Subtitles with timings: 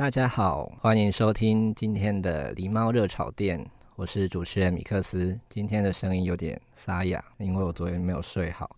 [0.00, 3.62] 大家好，欢迎收听今天的狸猫热炒店，
[3.96, 5.38] 我是主持人米克斯。
[5.50, 8.74] 今天的声音有点沙哑，因为我昨天没有睡好。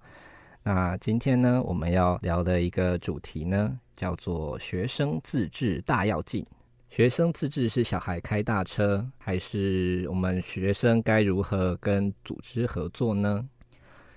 [0.65, 6.45] 那今天呢，我们要聊的一个主题呢，叫做学生自治大跃进。
[6.91, 13.49] 学生自治是小孩开大车，还是我们学生该如何跟组织合作呢？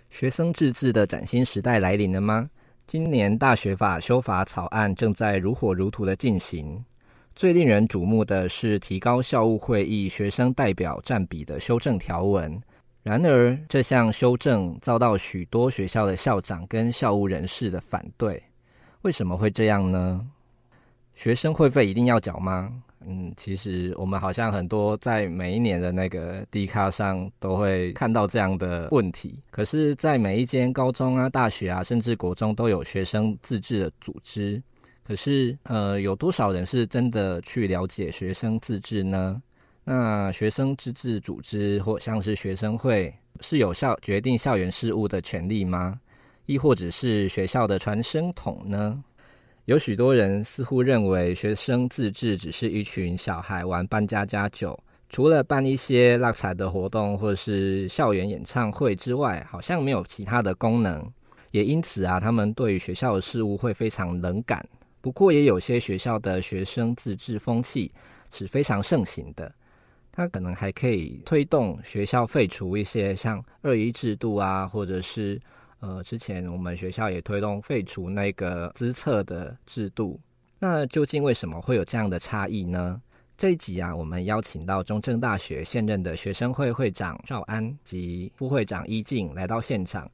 [0.09, 2.49] 学生自治的崭新时代来临了吗？
[2.87, 6.83] 今年大学法修法草案正在如火如荼的进行。
[7.35, 12.57] 最令人瞩目的是提高校务会议学生代表占比的修正条文。
[13.03, 18.41] 然而，这项修正遭到许多学校的校长跟校务人士的反对。
[19.01, 20.25] 为什么会这样呢？
[21.13, 22.71] 学生会费一定要缴吗？
[23.05, 29.37] 嗯，其实我们好像很多在每一年的那个 D 卡上都会看到这样的问题。
[29.51, 34.63] 可是，在每一间高中啊、大学啊，甚至国中都有学生自治的组织。
[35.07, 39.39] 可是，呃，有多少人是真的去了解学生自治呢？
[39.83, 45.99] 那学生自治组织或像是学生会，是有效决定校园事务的权利吗？
[46.47, 49.03] 亦或者是学校的传声筒呢？
[49.65, 54.79] 有许多人似乎认为学生自治只是一群小孩玩扮家家酒，
[55.09, 61.07] 除了办一些拉彩的活动或是校园演唱会之外，好像没有其他的功能。
[61.51, 64.67] 也因此啊，他们对于学校的事务会非常冷感。
[65.05, 67.91] 不过，也有些学校的学生自治风气
[68.31, 69.53] 是非常盛行的，
[70.11, 75.39] 它可能还可以推动学校废除一些像二一制度啊，或者是
[75.79, 80.19] 呃，之前我们学校也推动废除那个资策的制度。
[80.57, 82.99] 那究竟为什么会有这样的差异呢？
[83.37, 90.09] 这一集啊，我们邀请到中正大学现任的学生会会长赵安及副会长伊静来到现场。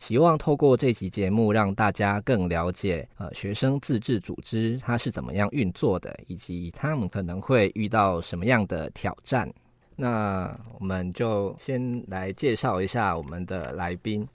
[0.00, 9.46] 希望透过这集节目，让大家更了解呃学生自治组织它是怎么样运作的，以及他们可能会遇到什么样的挑战。
[9.94, 14.26] 那我们就先来介绍一下我们的来宾。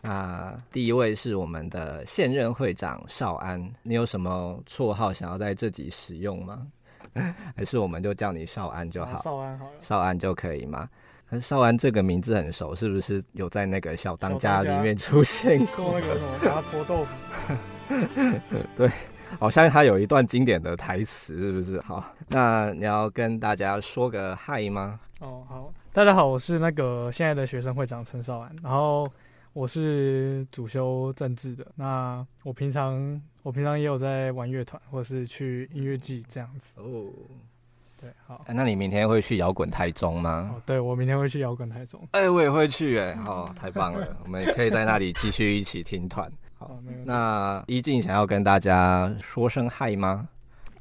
[0.00, 6.66] 那第一位是我们的现任会长少安，你有什么绰号想要在这集使用吗？
[7.54, 9.18] 还是我们就叫你少安就好？
[9.18, 10.88] 少安好了，少安就可以吗？
[11.40, 15.98] 邵安这个名字很熟，是不是有在那个小当家里面出现 过？
[15.98, 17.14] 那个什么麻婆豆腐？
[18.76, 18.90] 对，
[19.38, 21.80] 好像他有一段经典的台词，是不是？
[21.80, 25.00] 好，那你要跟大家说个嗨吗？
[25.20, 29.10] 哦，好，大家好，我是那个现在的学生会长陈邵安，然后
[29.52, 31.66] 我是主修政治的。
[31.76, 36.74] 那我平常我平常也有在玩乐团，或者是去音乐季这样子。
[36.76, 37.06] 哦。
[38.02, 38.44] 对，好。
[38.48, 40.50] 那你明天会去摇滚台中吗？
[40.52, 42.00] 哦，对，我明天会去摇滚台中。
[42.10, 46.28] 哎、欸，我也会去，哎，好，太棒了，我们也可以在那里继续一起听团。
[46.58, 50.28] 好，哦、那一静想要跟大家说声嗨吗？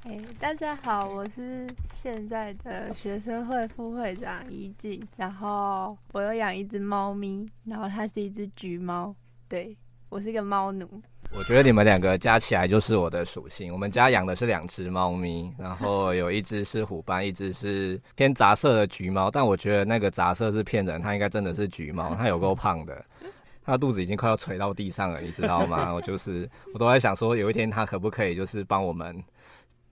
[0.01, 9.15] 哎、欸，大家好，我是现在的学生会副会长一静，然后我有养一只猫咪，然后它是一只橘猫，
[9.47, 9.77] 对，
[10.09, 10.89] 我是一个猫奴。
[11.33, 13.73] 我觉得你们两个加起来就是我的属性。
[13.73, 19.31] 我们家养的是两只猫咪，然后有一只是虎斑，一只是偏杂色的橘猫。
[19.31, 22.13] 但我觉得那个杂色是骗人，它应该真的是橘猫。
[22.15, 23.03] 它有够胖的，
[23.65, 25.91] 它肚子已经快要垂到地上了，你知道吗？
[25.91, 29.23] 我就是我都在想说，有一天它可不可以就是帮我们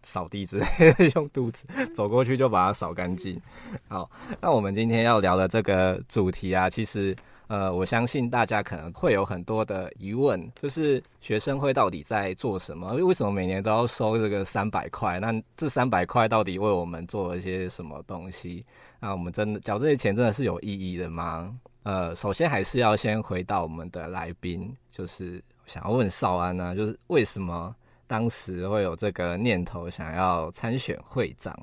[0.03, 1.65] 扫地之类的，用肚子
[1.95, 3.41] 走过去就把它扫干净。
[3.87, 4.07] 好，
[4.39, 7.15] 那我们今天要聊的这个主题啊，其实。
[7.49, 12.93] 呃，我相信大家可能会有很多的疑问，就是学生会到底在做什么？
[12.93, 15.19] 为什么每年都要收这个三百块？
[15.19, 18.63] 那这三百块到底为我们做了一些什么东西？
[18.99, 21.59] 那我们真的缴这些钱真的是有意义的吗？
[21.81, 27.75] 呃，首先还是要先回到我们的来宾，就是想要问邵安呢，就是为什么
[28.05, 31.57] 当时会有这个念头想要参选会长？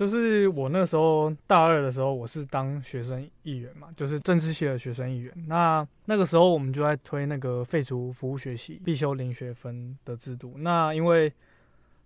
[0.00, 5.30] 就是我那时候大二的时候，我是当学生议员嘛，就是政治系的学生议员。
[5.46, 10.54] 那那个时候我们就在推那个废除服务学习必修零学分的制度。
[10.56, 11.30] 那因为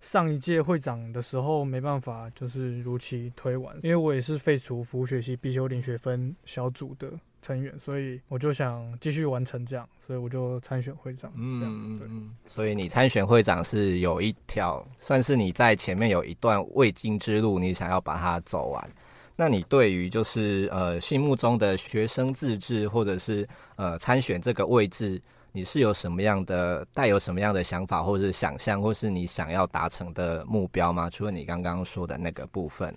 [0.01, 7.13] 上一届会长的时候没办法，就是如期推完，因为我也是废除服务学习必修零学分小组的。
[7.45, 11.31] 成员，所以我就想继续完成这样，所以我就参选会长。
[11.37, 12.31] 嗯嗯嗯。
[12.47, 18.91] 所以你参选会长是有一条，算是你在前面有一段未经之路，你想要把它走完。
[19.37, 23.47] 那你对于就是呃心目中的学生自治，或者是
[23.77, 25.21] 呃参选这个位置，
[25.53, 31.11] 你是有什么样的带有什么样的想法，或者是想象，或是你想要达成的目标吗？
[31.11, 32.97] 除了你刚刚说的那个部分。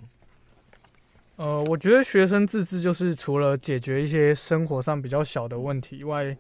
[1.38, 6.36] 呃，我觉得学生自治就是除了解决一些生活上比较小的问题以外，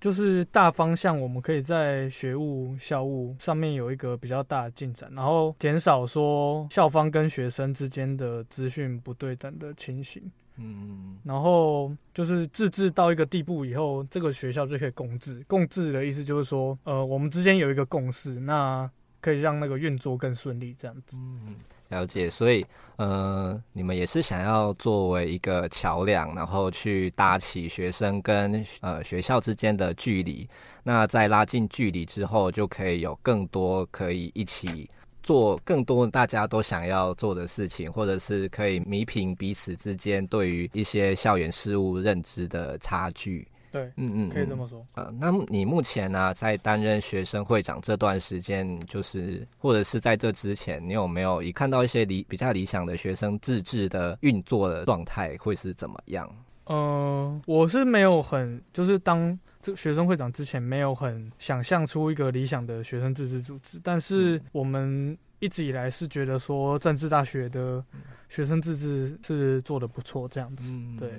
[0.00, 10.22] 就是大方向我们可以在学务校务上面有一个比较大的进展，然后减少说校方跟学生之间的资讯不对等的情形。
[10.62, 15.42] 嗯，然后就是自治到一个地步以后，这个学校就可以共治。
[15.48, 18.88] 共治的意思就是说，呃，我们之间有一个共识，那
[19.20, 21.16] 可以让那个运作更顺利，这样子。
[21.18, 21.56] 嗯。
[21.90, 22.64] 了解，所以
[22.96, 30.48] 呃，你们也是想要作为一个桥梁，然后去搭起学生跟呃学校之间的距离。
[30.82, 34.88] 那在拉近距离之后，就可以有更多可以一起
[35.22, 43.46] 做更多大家都想要做的事情，或者是可以弥平彼此之间对于一些校园事务认知的差距。
[43.72, 44.84] 对，嗯嗯，可以这么说。
[44.94, 56.28] 呃，那你目前呢、啊，在担任学生会长这段时间，就是或者是在这之前，你有没有一看到一些理比较理想的学生自治的运作的状态会是怎么样？
[56.64, 63.80] 嗯、呃，我是没有很，就是当这个学生会长之前，没有很想象出一个理想的学生自治组织。
[63.82, 67.84] 但是我们一直以来是觉得说，政治大学的
[68.28, 71.10] 学生自治是做的不错，这样子，嗯、对。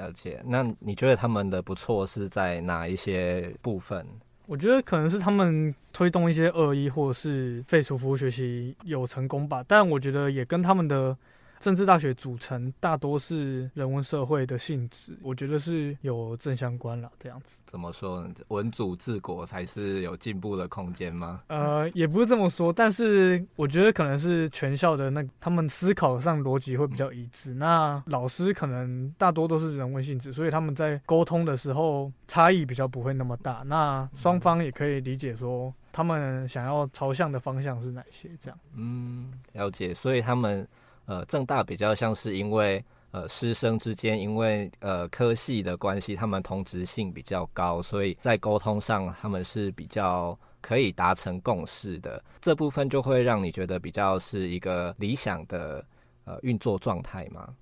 [0.00, 4.06] 了解，那你觉得他们的不错是在哪一些部分？
[4.46, 11.16] 我觉得可能是他们推动一些恶意，或是废除服务学习有成功吧，但我觉得也跟他们的。
[11.60, 17.12] 政治大学组成大多是人文社会的性质，我觉得是有正相关了。
[17.20, 18.34] 这样子怎么说呢？
[18.48, 21.42] 文组治国才是有进步的空间吗？
[21.48, 27.52] 呃，也不是这么说，但是我觉得可能是全校的那他们思考上逻辑会比较一致。
[27.52, 27.58] 嗯。
[27.58, 33.62] 那老师可能大多都是人文性质，所以他们在沟通的时候差异比较不会那么大。
[33.66, 38.58] 那双方也可以理解说他们想要朝向的方向是哪些，这样。
[38.74, 39.92] 嗯，了解。
[39.92, 40.66] 所以他们。
[41.10, 52.22] 呃，正大比较像是因为呃师生之间因为呃科系的关系，他们同质性比较高，所以在沟通上他们是比较可以达成共识的。
[52.40, 55.84] 这部分就会让你觉得比较是一个理想的
[56.26, 57.56] 呃运作状态吗？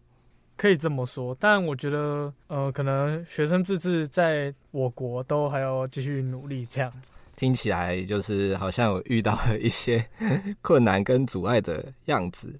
[0.55, 7.13] 可以这么说，但我觉得呃可能学生自治在我国都还要继续努力这样子。
[7.35, 10.05] 听起来就是好像有遇到了一些
[10.61, 12.53] 困难跟阻碍的样子。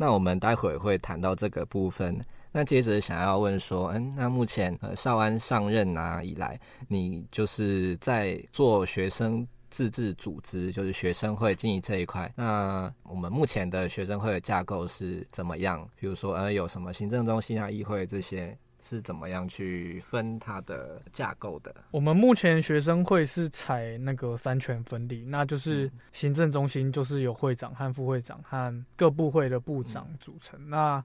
[0.00, 2.18] 那我们待会会谈到这个部分。
[2.50, 6.58] 那接着想要问说，嗯，那目前呃少安上任啊以来，
[6.88, 12.32] 你就是在做学生自治组织，就是学生会经营这一块。
[12.34, 15.86] 那我们目前的学生会的架构是怎么样？
[16.00, 18.56] 比如说，呃，有什么行政中心啊、议会这些？
[18.80, 21.74] 是怎么样去分它的架构的？
[21.90, 30.58] 我们目前学生会是采那个三权分立，那就是行政中心就是由会长和副会长和各部会的部长组成。
[30.60, 31.04] 嗯、那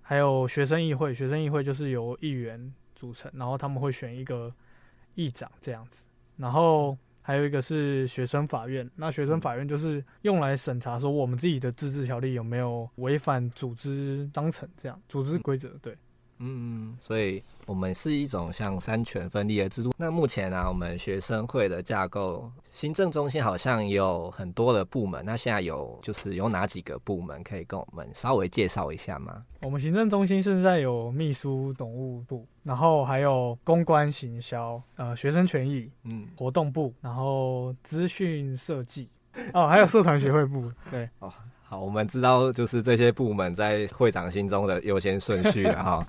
[0.00, 4.52] 还有学生议会，学生议会就是由议员组成，然后他们会选一个
[5.14, 6.04] 议长这样子。
[6.36, 15.96] 然后还有一个是学生法院，那学生法院就是用来审查说我们自己的自治条例有没有违反组织章程这样组织规则，对。
[16.42, 19.92] 嗯，所以我们是一种像三权分立的制度。
[19.98, 25.22] 那目前呢、啊，我们学生会的架构，行政中心好像有很多的部门。
[25.24, 29.44] 那现在有就是有哪几个部门可以跟我们稍微介绍一下吗？
[29.60, 39.10] 我们行政中心现在有秘书、总务部，然后还有公关行销、呃学生权益、嗯活动部，然后资讯设计，
[39.52, 41.30] 哦还有社团协会部，对哦。
[41.70, 46.06] 好，我们知道就是这些部门在会长心中的优先顺序了哈。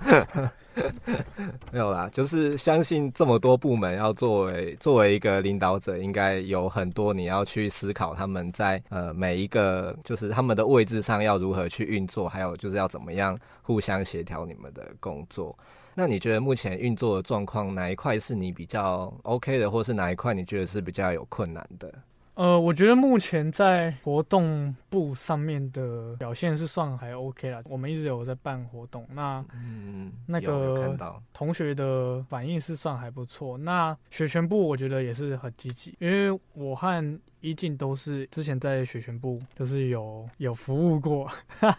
[1.71, 15.55] 没有啦，就是相信这么多部门要作为作为一个领导者，应该有很多你要去思考他们在呃每一个就是他们的位置上要如何去运作，还有就是要怎么样互相协调你们的工作。
[15.93, 21.93] 那你觉得目前运作的状况哪一块是你比较 OK 的，或是哪一块你觉得是比较有困难的？
[22.35, 27.61] 呃，我觉得目前在活动部上面的表现是算还 OK 啦。
[27.65, 30.97] 我们一直有在办活动，那嗯，那个
[31.33, 33.57] 同学的反应是算还不错。
[33.57, 41.29] 那学全部我觉得也是很积极，因为我和一静都是之前在学全部就是有有服务过。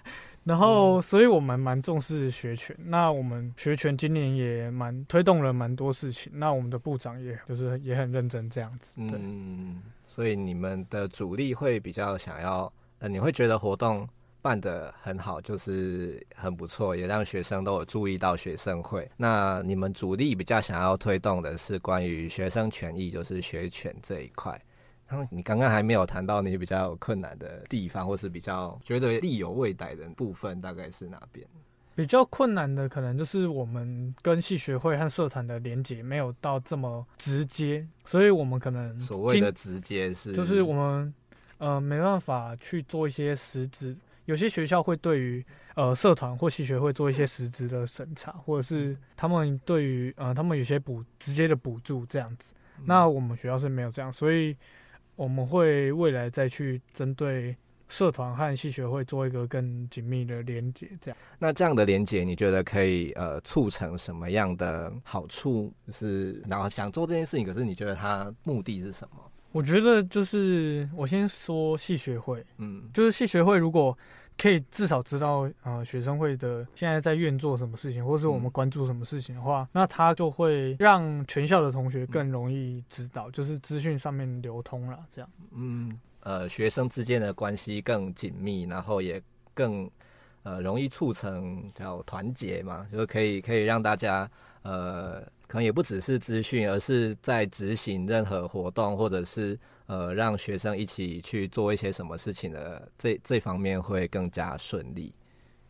[0.45, 2.77] 然后，所以我们蛮重视学权。
[2.87, 6.33] 那我们学权今年也蛮推动了蛮多事情。
[6.35, 8.97] 那我们的部长也就是也很认真这样子。
[9.09, 9.21] 对。
[9.23, 9.81] 嗯，
[10.15, 14.07] 所以你们的主力会比较想要，呃，你会觉得活动
[14.43, 19.11] 办得很好，就是很不错，也让学生都有注意到学生会。
[19.17, 24.61] 那你们主力比较想要推动的是关于学生权益，就是学权这一块。
[25.09, 31.47] 然后你刚刚还没有谈到你比较有困难的地方，或是比较觉得力有未逮的部分，大概是哪边？
[31.95, 41.15] 比较困难的可能就是我们跟系学会和社团的连接没有到这么直接，所以我们可能所谓的直接是就是我们
[41.59, 43.97] 呃没办法去做一些实质。
[44.25, 45.45] 有些学校会对于
[45.75, 52.55] 呃社团或系学会做一些实质的审查，或者是他们对于呃他们有些补直接的补助这样子。
[52.85, 54.57] 那我们学校是没有这样，所以。
[55.15, 57.55] 我们会未来再去针对
[57.93, 61.19] 社团和系学会做一个更紧密的连接，这样。
[61.39, 65.71] 那这样的连接，你觉得可以呃促成什么样的好处？
[65.87, 69.17] 就是然后想做这件事情，可是你觉得它目的是什么？
[69.53, 73.97] 我觉得就是我先说系学会，嗯，就是系学会如果。
[74.39, 85.31] 可以至少知道，呃，学生会的现在在院做什么事情，或是我们关注什么事情的话，嗯、那他就会让全校的同学更容易知道，嗯、就是资讯上面流通了，这样。
[85.55, 89.23] 嗯，呃，学生之间的关系更紧密，然后也
[89.55, 89.91] 更
[90.43, 94.29] 呃容易促成叫团结嘛，就是可以可以让大家
[94.63, 99.59] 呃，可能也不只是资讯，而是在执行任何活动或者是。
[99.87, 105.13] 呃，让学生一起去做一些什么事情的这这方面会更加顺利。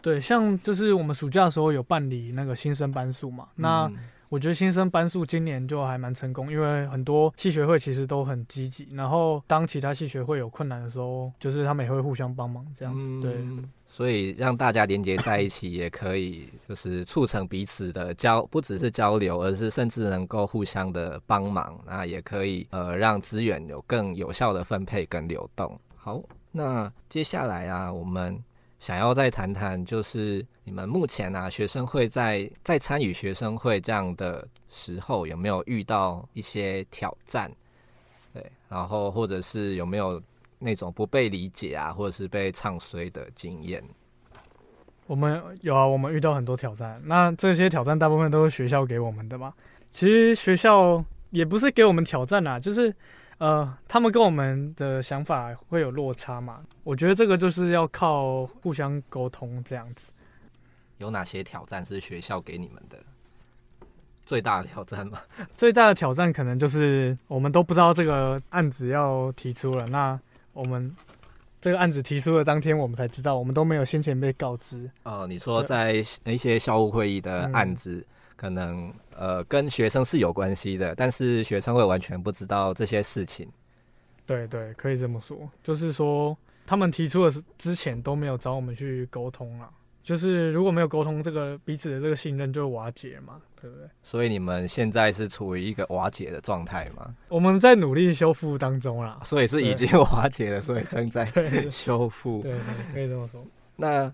[0.01, 3.87] 对，像就是我们暑假的时候有办理那个新生班数嘛，那。
[3.87, 3.97] 嗯
[4.33, 13.21] 我觉得新生班宿今年就还蛮成功，因为很多系学会其实都很积极，然后当其他系学会有困难的时候，就是他们也会互相帮忙这样子。
[13.21, 13.37] 对，
[13.87, 25.79] 所以让大家连接在一起，也可以就是促成彼此的交，不只是交流，而是甚至能够互相的帮忙，那也可以呃让资源有更有效的分配跟流动。
[25.95, 28.43] 好，那接下来啊，我们。
[28.83, 37.49] 想要再谈谈，就是你们目前啊，学生会在在参与学生会这样的时候，有没有遇到一些挑战？
[38.35, 40.21] 对，然后或者是有没有
[40.59, 43.81] 那种不被理解啊，或者是被唱衰的经验？
[45.07, 47.01] 我们有啊，我们遇到很多挑战。
[47.05, 49.55] 那这些挑战大部分都是学校给我们的嘛？
[49.93, 52.93] 其实学校也不是给我们挑战啊，就是。
[53.43, 56.61] 呃，他们跟我们的想法会有落差嘛？
[56.85, 60.13] 我觉得这个就是要靠互相沟通这样子。
[60.99, 62.97] 有哪些挑战是学校给你们的
[64.25, 65.19] 最大的挑战吗？
[65.59, 70.17] 最大的挑战可能就是我们都不知道这个案子要提出了，那
[70.53, 70.95] 我们
[71.61, 74.89] 这个案子提出的当天，我们才知道，我们都没有先前被告知。
[75.03, 75.95] 哦，你说在
[76.27, 78.07] 一些校务会议的案子，嗯、
[78.37, 78.93] 可能。
[79.17, 83.49] 呃，跟学生是有关系的，但是学生会完全不知道这些事情。
[84.27, 89.69] 对对，可以这么说，就是说他们提出的之前都没有找我们去沟通了，
[90.03, 93.87] 就是如果没有沟通，这个彼此的这个信任就瓦解嘛，对不对？
[94.03, 97.15] 所以你们现在是处于一个瓦解的状态吗？
[97.29, 101.25] 我们在努力修复当中啦，所以是已经瓦解了，所以正在
[101.71, 102.43] 修复。
[102.43, 102.61] 对，对，
[102.95, 103.45] 可以这么说。
[103.77, 104.13] 那。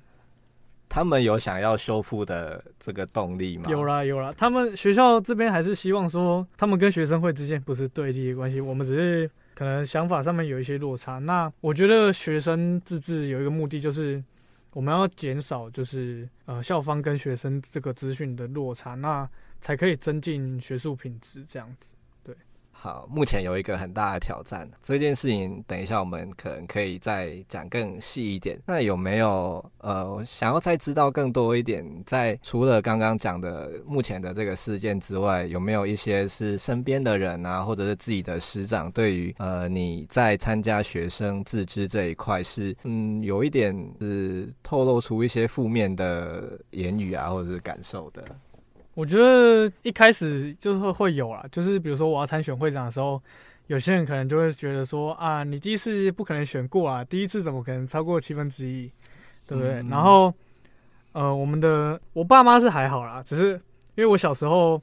[0.88, 3.64] 他们有想要修复的这个动力吗？
[3.68, 11.18] 有啦有啦，他们学校这边还是希望说，他们跟学生会之间不是对立的关系，我们只是可能想法上面有一些落差。
[11.18, 14.22] 那我觉得学生自治有一个目的，就是
[14.72, 19.28] 我们要减少就是呃校方跟学生这个资讯的落差，那
[19.60, 21.94] 才可以增进学术品质这样子。
[22.80, 28.56] 好，目前有一个很大的挑战，这件事情等一下我们可能可以再讲更细一点。
[28.64, 31.84] 那有没有呃想要再知道更多一点？
[32.06, 48.24] 在除了刚刚讲的目前的这个事件之外，有没有一些是身边的人啊，或者是自己的师长对于呃你在参加学生自知这一块是嗯有一点是透露出一些负面的言语啊，或者是感受的？
[48.98, 53.22] 我觉得一开始就是会有啦，就是比如说我要参选会长的时候，
[53.68, 58.90] 有些人可能就会觉得说啊，你第一次不可能选过啊，第一次怎么可能超过七分之一，
[59.46, 59.74] 对不对？
[59.74, 60.34] 嗯、然后，
[61.12, 63.52] 呃，我们的我爸妈是还好啦，只是
[63.94, 64.82] 因为我小时候。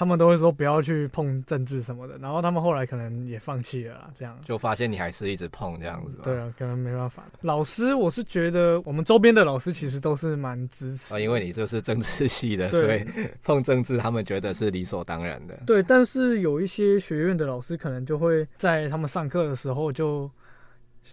[0.00, 6.16] 他们都会说不要去碰政治什么的，然后他们后来可能也放弃了啦，这样就发现你还是一直碰这样子。
[6.22, 7.22] 对啊，可能没办法。
[7.42, 13.04] 老师，我是觉得我们周边的老师其实都是蛮支持啊，因为你就是政治系的，所以
[13.42, 15.60] 碰政治他们觉得是理所当然的。
[15.66, 20.30] 对，但是有一些学院的老师可能就会在他们上课的时候就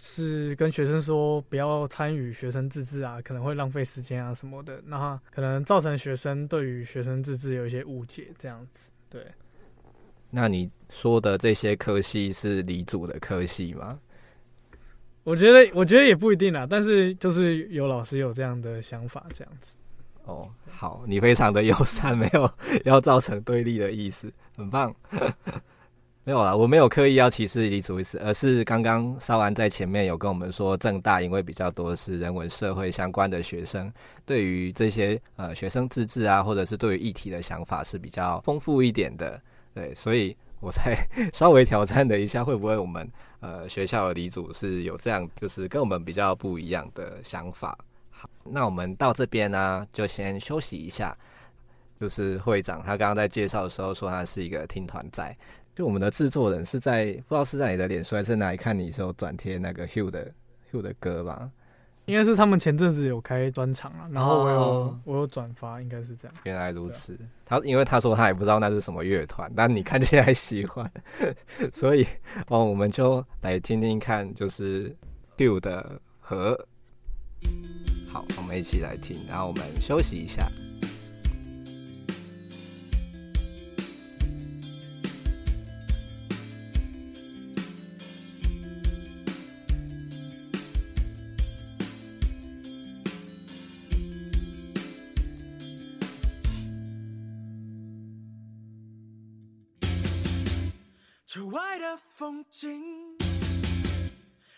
[0.02, 8.90] 是跟学生说不要参与学生自治啊，可能会浪费时间啊什么的，那可能造成学生对于学生自治有一些误解，这样子。
[9.10, 9.26] 对，
[10.30, 13.98] 那你说的这些科系是理组的科系吗？
[15.24, 19.76] 我觉得，我觉得也不一定啦，但是就是有老师有这样的想法，这样子。
[20.24, 22.50] 哦，好，你非常的友善，没有
[22.84, 24.94] 要造成对立的意思，很棒。
[26.28, 33.90] 没有啦，我没有刻意要歧视李组意思，而是刚刚稍安在前面有跟我们说，正大因为比较多是人文社会相关的学生，
[34.26, 39.40] 对于这些呃学生自治啊，或者是对于议题的想法是比较丰富一点的，
[39.72, 40.94] 对，所以我才
[41.32, 47.78] 稍微挑战了一下，会不会我们呃学校的李组是有这样，就是跟我们比较不一样的想法。
[48.10, 51.16] 好，那我们到这边呢，就先休息一下。
[52.00, 55.36] 就是会长他刚刚在介绍的时候说他是一个听团仔。
[55.78, 60.28] 就我们的制作人是在不知道是在你的脸书还是哪里看你时候转贴那个 Hugh 的
[60.72, 61.48] Hugh 的歌吧？
[62.06, 66.36] 应该是他们前阵子有开专场了，然后我有、哦、我有转发，应该是这样。
[66.42, 70.90] 原来如此，他因为他说他也不知道那是什么乐团，但你看起来喜欢，
[71.72, 72.04] 所以
[72.48, 74.92] 哦，我们就来听听看，就是
[75.36, 76.58] Hugh 的和。
[78.08, 80.50] 好，我们一起来听，然后我们休息一下。
[101.96, 102.82] 风景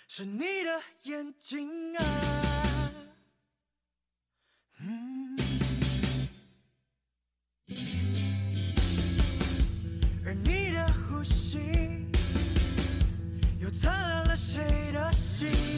[0.08, 2.92] 是你的眼睛啊，
[10.24, 11.58] 而你的呼吸
[13.60, 15.69] 又灿烂了谁的心？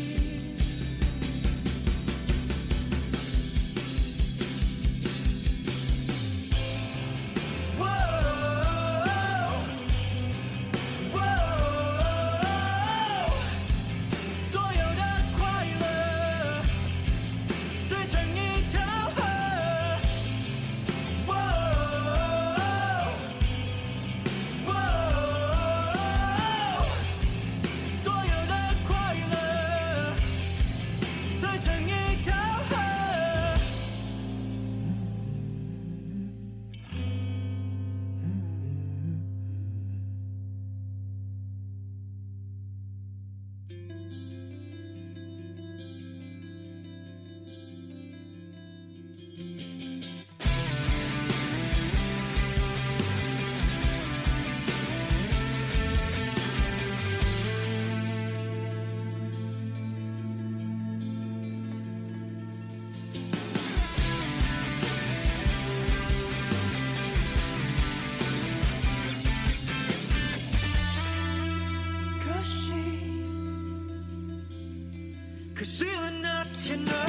[76.63, 77.02] 天的。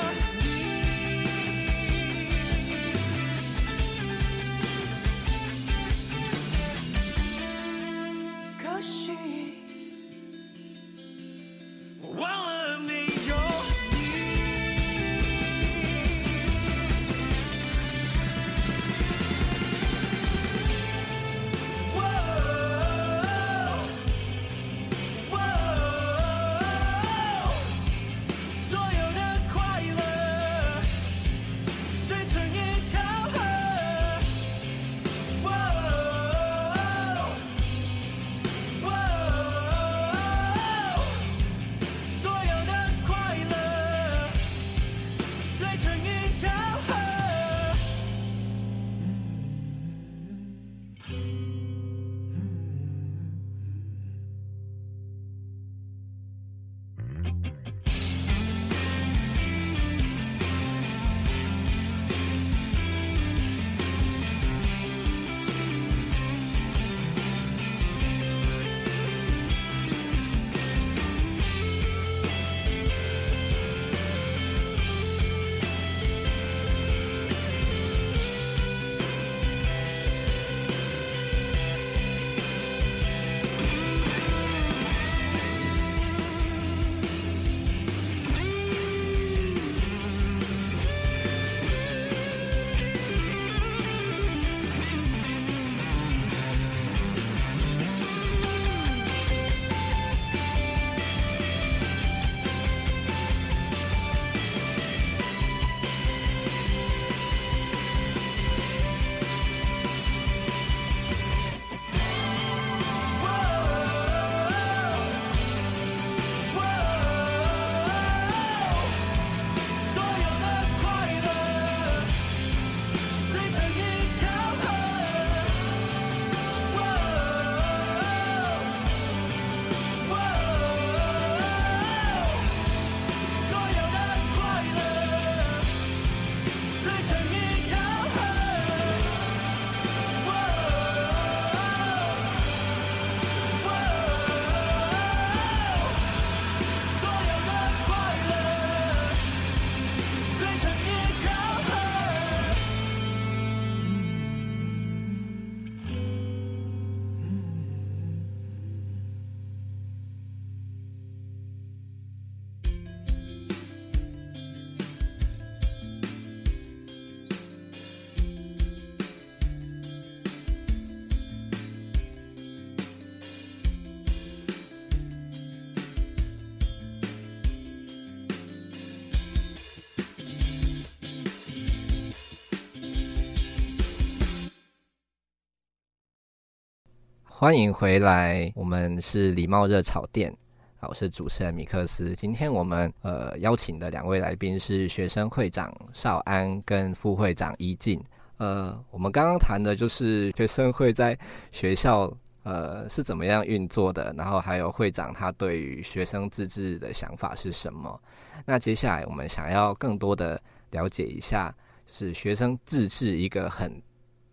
[187.35, 190.31] 欢迎回来，我们是礼貌热炒店，
[190.77, 192.15] 好，我是主持人米克斯。
[192.15, 198.01] 今天我们呃邀请的两位来宾是学生会长绍安跟副会长宜静。
[198.37, 201.17] 呃，我们刚刚谈的就是学生会在
[201.51, 202.09] 学校
[202.43, 207.99] 呃是怎么样运作的，然后还有会长他对于学生自治的想法是什么。
[208.45, 211.53] 那接下来我们想要更多的了解一下，
[211.87, 213.81] 是学生自治一个很。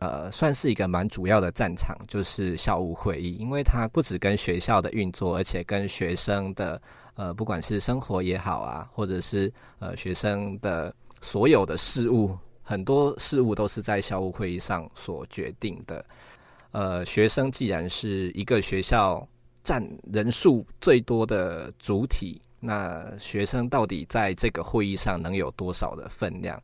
[0.00, 6.80] 呃，算是一个蛮主要的战场，就是校务会议，因为它不只跟学校的运作，而且跟学生的
[7.16, 16.02] 呃，不管是生活也好啊，或者是呃学生的所有的事物，很多事物都是在校务会议上所决定的。
[16.72, 19.28] 呃，学生既然是一个学校
[19.62, 26.58] 占人数最多的主体，那学生到底在这个会议上能有多少的分量？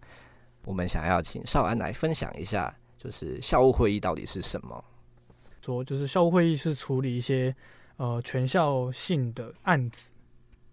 [0.64, 2.74] 我们想要请少安来分享一下。
[3.06, 4.84] 就是校务会议到底是什么？
[5.60, 7.54] 说就是校务会议是处理一些
[7.98, 10.10] 呃全校性的案子，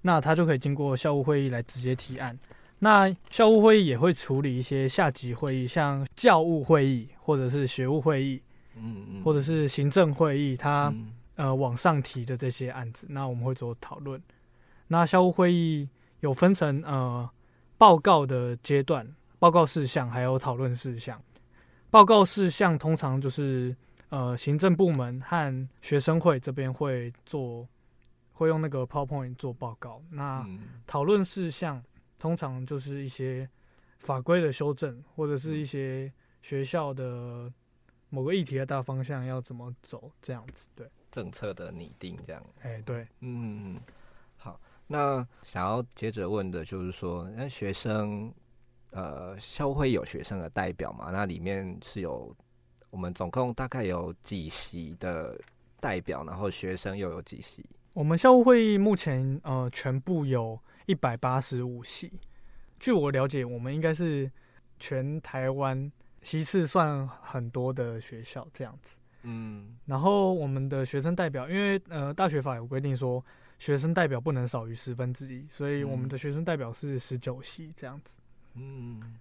[0.02, 2.38] 那他就可以经过校务会议来直接提案。
[2.80, 8.42] 那校务会议也会处理一些下级会议，像教务会议或者是学务会议，
[8.76, 10.92] 嗯嗯，或者是行政会议，他
[11.36, 14.20] 呃往上提的这些案子，那我们会做讨论。
[14.88, 15.88] 那校务会议
[16.22, 17.30] 有分成呃
[17.78, 21.22] 报告的阶段，报告事项还有讨论事项。
[21.94, 23.76] 报告事项通常就是
[24.10, 27.68] 呃行政部门和学生会这边会做，
[28.32, 30.02] 会用那个 PowerPoint 做报告。
[30.10, 30.44] 那
[30.88, 31.84] 讨论事项
[32.18, 33.48] 通常就是一些
[34.00, 37.54] 法规的修正，或者是一些学校的
[38.10, 40.66] 某个议题的大方向要怎么走这样子。
[40.74, 42.44] 对，政策的拟定这样。
[42.62, 43.80] 哎、欸，对，嗯，
[44.38, 44.60] 好。
[44.88, 48.34] 那想要接着问的就是说，那学生。
[48.94, 51.10] 呃，校会有学生的代表嘛？
[51.12, 52.36] 那里面是有
[52.90, 55.38] 我们总共大概有几席的
[55.80, 57.66] 代表，然后学生又有几席？
[57.94, 62.12] 我们校务会议目前呃全部有一百八十五席。
[62.80, 64.32] 据我了解，我们应该是
[64.80, 69.00] 全台湾席次算很多的学校这样子。
[69.24, 73.24] 嗯，然后我们的学生代表，因为呃大学法有规定说
[73.58, 78.16] 学生代表不能少于十分之一，所以我们的学生代表是十九席这样子。
[78.56, 79.20] 嗯，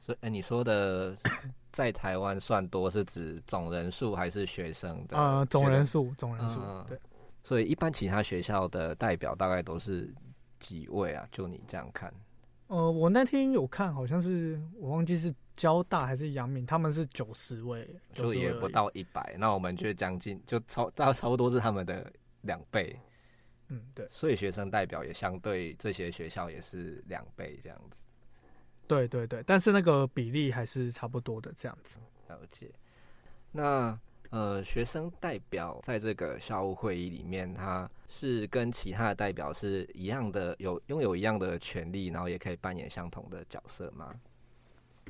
[0.00, 1.16] 所以哎，你说的
[1.72, 5.16] 在台湾算多，是指总人数还是学生的？
[5.16, 6.60] 呃，总人数，总人数。
[6.88, 6.98] 对。
[7.42, 10.12] 所以一般其他学校的代表大概都是
[10.58, 11.26] 几位啊？
[11.32, 12.12] 就你这样看？
[12.66, 19.34] 呃，我那天有看，好像是我忘记是交大还是阳明，他们是九十位，就也不到一百。
[19.38, 22.12] 那我们就将近就超大差不多是他们的
[22.42, 22.94] 两倍。
[23.68, 24.06] 嗯，对。
[24.10, 28.02] 所以学生代表也相对这些学校也是两倍这样子。
[28.90, 32.00] 对对对，但是那个比例还是差不多的这样子。
[32.28, 32.68] 了解。
[33.52, 33.98] 那
[34.30, 44.12] 呃，学生代表在这个校务会议里面，他是跟其他的代表是一样的，有拥有一样的权利，然后也可以扮演相同的角色吗？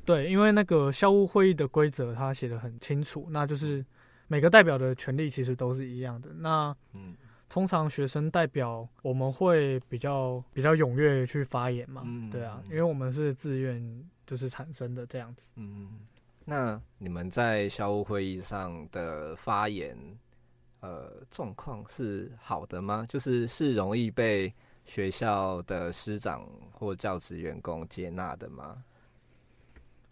[0.05, 3.85] 对，因为那个校务会议的规则他写的很清楚，那就是
[4.27, 6.29] 每个代表的权利其实都是一样的。
[6.35, 7.15] 那嗯。
[7.51, 15.51] 通常学生代表我们会比较比较踊跃去发言嘛，嗯，对啊，因为我们是自愿就是产生的这样子。
[15.55, 15.99] 嗯，
[16.45, 19.97] 那你们在校务会议上的发言，
[20.79, 23.05] 呃，状况是好的吗？
[23.09, 24.53] 就是是容易被
[24.85, 28.81] 学校的师长或教职员工接纳的吗？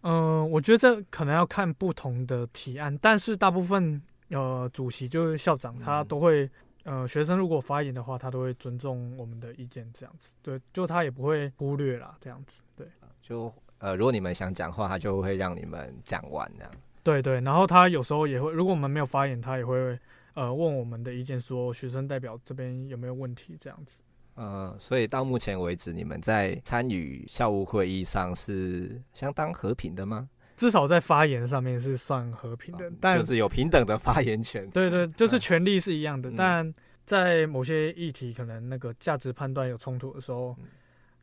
[0.02, 6.50] 嗯，呃，我觉得这可能要看不同的提案，但是大部分呃主席就是校长他都会。
[6.84, 10.30] 呃，学生如果发言的话，他都会尊重我们的意见，这样子。
[10.42, 12.62] 对，就他也不会忽略啦，这样子。
[12.74, 12.86] 对，
[13.22, 16.72] 就呃，如果你们想讲话，他就会让你们讲完这样。
[17.02, 19.98] 对对，然后他有时候也会，如果我们没有发言，他也会
[20.34, 23.98] 呃问我们的意见，说学生代表这边有没有问题，这样子。
[24.36, 30.28] 呃，所以到目前为止，你们在参与校务会议上是相当和平的吗？
[30.60, 34.68] 至少在发言上面是算和平的，但就是有平等的发言权。
[34.68, 36.74] 对对，就是权利是一样的，嗯，但
[37.06, 40.54] 在某些议题可能那个价值判断有冲突的时候，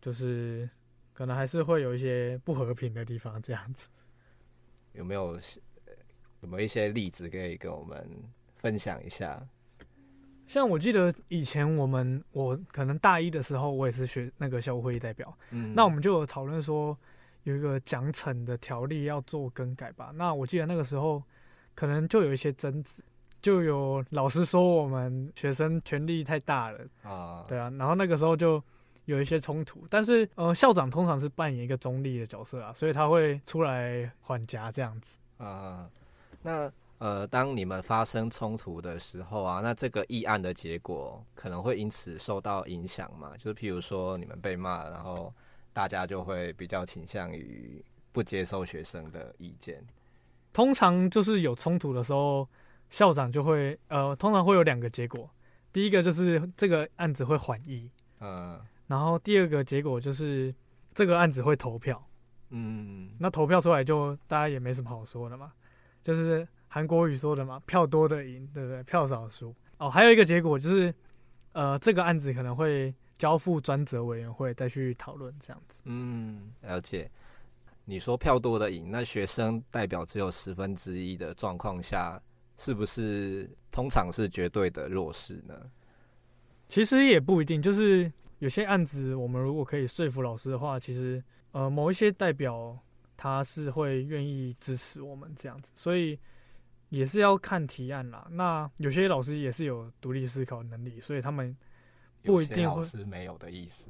[0.01, 0.67] 就是
[1.13, 3.39] 可能还是会有一些不和平的地方。
[3.39, 3.87] 这样子
[4.93, 5.39] 有没有
[6.41, 8.09] 有没有一些例子可以跟我们
[8.55, 9.39] 分享一下？
[10.47, 16.97] 像我记得以前我们我可能大一的时候，我也是学那个校务会议代表，嗯，那我们就有讨论说。
[17.49, 20.11] 有一个奖惩的条例要做更改吧？
[20.13, 21.23] 那我记得那个时候
[21.73, 23.01] 可能就有一些争执，
[23.41, 28.61] 就有老师说我们学生权力太大了啊，对啊，然后那个时候就
[29.05, 29.87] 有一些冲突。
[29.89, 35.89] 但是呃，校长通常是扮演一个中立的角色啊，所以他会出来缓颊这样子啊。
[36.41, 43.37] 那呃，当你们发生冲突的时候啊，那这个议案的结果可能会因此受到影响嘛？
[43.37, 45.33] 就是譬如说你们被骂，然后
[45.77, 49.85] 大家就会比较倾向于不接受学生的意见。
[50.51, 52.49] 通常就是有冲突的时候，
[52.89, 55.29] 校长就会呃，通常会有两个结果。
[55.71, 60.51] 第一个就是这个案子会缓议，嗯，然后第二个结果就是
[60.95, 62.03] 这个案子会投票，
[62.49, 65.53] 嗯，那投票出来就大家也没什么好说的嘛，
[66.03, 68.81] 就是韩国语说的嘛，票多的赢，对不对？
[68.81, 69.53] 票少输。
[69.77, 70.91] 哦，还有一个结果就是，
[71.51, 75.81] 呃，这个案子可能会交付专责委员会再去讨论，这样子。
[75.85, 77.09] 嗯，了解。
[77.85, 82.21] 你说票多的赢，那学生代表只有十分之一的状况下。
[82.59, 85.69] 是不是通常是绝对的弱势呢？
[86.67, 92.75] 其实也不一定，就是有些案子，我们如果可以说服老师的话，其实呃某一些代表
[93.15, 96.17] 他是会愿意支持我们这样子，所以
[96.89, 98.27] 也是要看提案啦。
[98.31, 101.55] 那有些老师也是有独立思考能力，所以他们
[102.23, 103.87] 不一定会是没有的意思。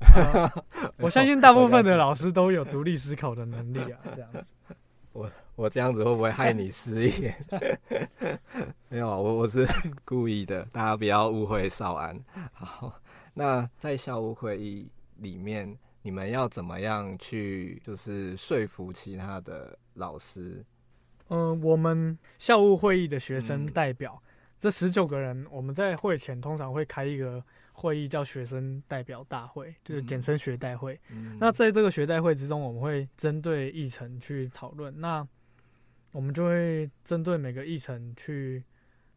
[0.00, 0.50] 呃、
[0.98, 4.44] 我相信大部分的老师都有独立思考的能力啊，这样子。
[5.12, 7.34] 我我这样子会不会害你失业？
[8.90, 9.64] 没有，我我是
[10.04, 12.20] 故意的，大家不要误会少安。
[12.52, 13.00] 好，
[13.34, 20.64] 那在校务会议里面，你们要怎么样去就是说服其他的老师？
[21.28, 24.28] 嗯、呃，我们校务会议的学生代表、嗯、
[24.64, 30.98] 这十九个人，我们在会前通常会开一个会议，叫学生代表大会，就是简称学代会。
[31.10, 34.98] 嗯、那在这个学代会之中，我们会针对议程去讨论。
[34.98, 35.28] 那
[36.12, 38.64] 我们就会针对每个议程去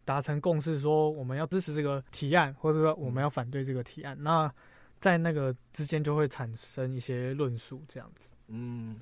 [0.03, 4.17] 达成共识，说我们要支持这个提案，或者说我们要反对这个提案。
[4.21, 4.53] 那
[4.99, 8.33] 在那个之间就会产生一些论述，这样子。
[8.49, 8.99] 嗯，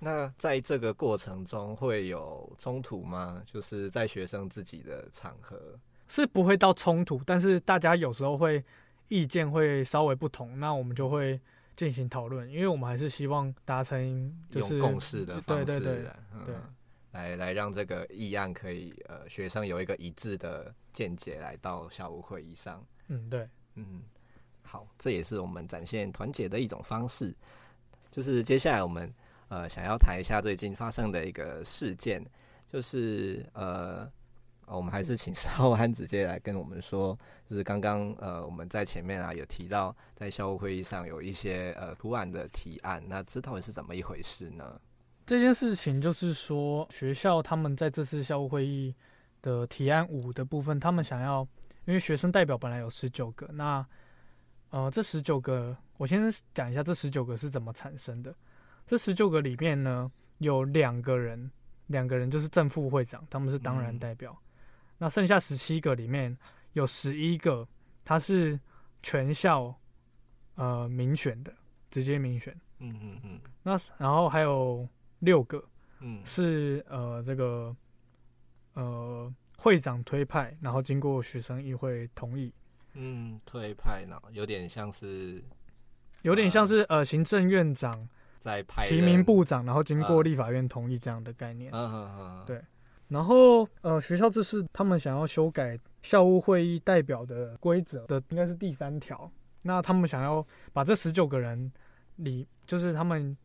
[0.00, 3.40] 那在这个过程中会有冲突吗？
[3.46, 8.64] 就是在学生自己的场合是不会到冲突，但是大家有时候会。
[9.12, 11.40] 意见会稍微不同，那我们就会
[11.74, 16.54] 进行讨论，因为我们还是希望达成就是共识的方式，对对对，嗯、对，
[17.10, 22.86] 来来让这个议案可以呃学生有一个一致的见解来到校务会议上。
[23.08, 24.00] 嗯，对，嗯，
[24.62, 27.34] 好，这也是我们展现团结的一种方式。
[28.12, 29.12] 就是接下来我们
[29.50, 32.24] 呃想要谈一下最近发生的一个事件，
[32.66, 34.10] 就是呃。
[34.72, 44.80] 我们还是请 少安直接来跟我们说，就是刚刚呃我们在前面啊有提到，在校务会议上有一些呃突然的提案，那这到底是怎么一回事呢？
[45.26, 48.94] 这件事情就是说，学校他们在这次校务会议
[49.42, 51.40] 的提案五的部分，他们想要，
[51.84, 53.84] 因为学生代表本来有十九个，那
[54.70, 58.32] 呃这十九个，我先讲一下这十九个是怎么产生的。
[58.90, 61.48] 这十九个里面呢，有两个人，
[61.86, 64.32] 两个人就是正副会长，他们是当然代表。
[64.32, 64.46] 嗯
[64.98, 66.36] 那剩下十七个里面
[66.72, 67.66] 有十一个，
[68.04, 68.58] 他是
[69.00, 69.72] 全校
[70.56, 71.54] 呃民选的，
[71.88, 72.52] 直接民选。
[72.80, 73.40] 嗯嗯嗯。
[73.62, 74.86] 那然后还有
[75.20, 75.64] 六个，
[76.00, 77.74] 嗯，是呃这个
[78.74, 82.52] 呃会长推派，然后经过学生议会同意。
[82.94, 85.40] 嗯，推派呢，有点像是，
[86.22, 88.06] 有点像是呃行政院长
[88.40, 91.70] 在派提名部长，然后经过立法院同意这样的概念。
[91.72, 92.60] 嗯嗯嗯，对。
[93.08, 99.30] 然后，呃，学校这是他们想要修改校务会议代表的规则的，应该是第三条。
[99.62, 101.70] 那他们想要把这十九个人
[102.16, 103.36] 里，就是他们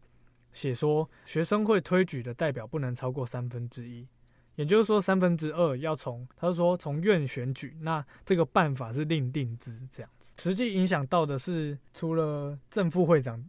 [0.53, 4.07] 写说，学生会推举的代表不能超过三分之一，
[4.53, 7.75] 也就是说三分之二要从，他说从院选举。
[7.81, 10.31] 那这个办法是另定之这样子。
[10.37, 13.43] 实际影响到的是，除了正副会长，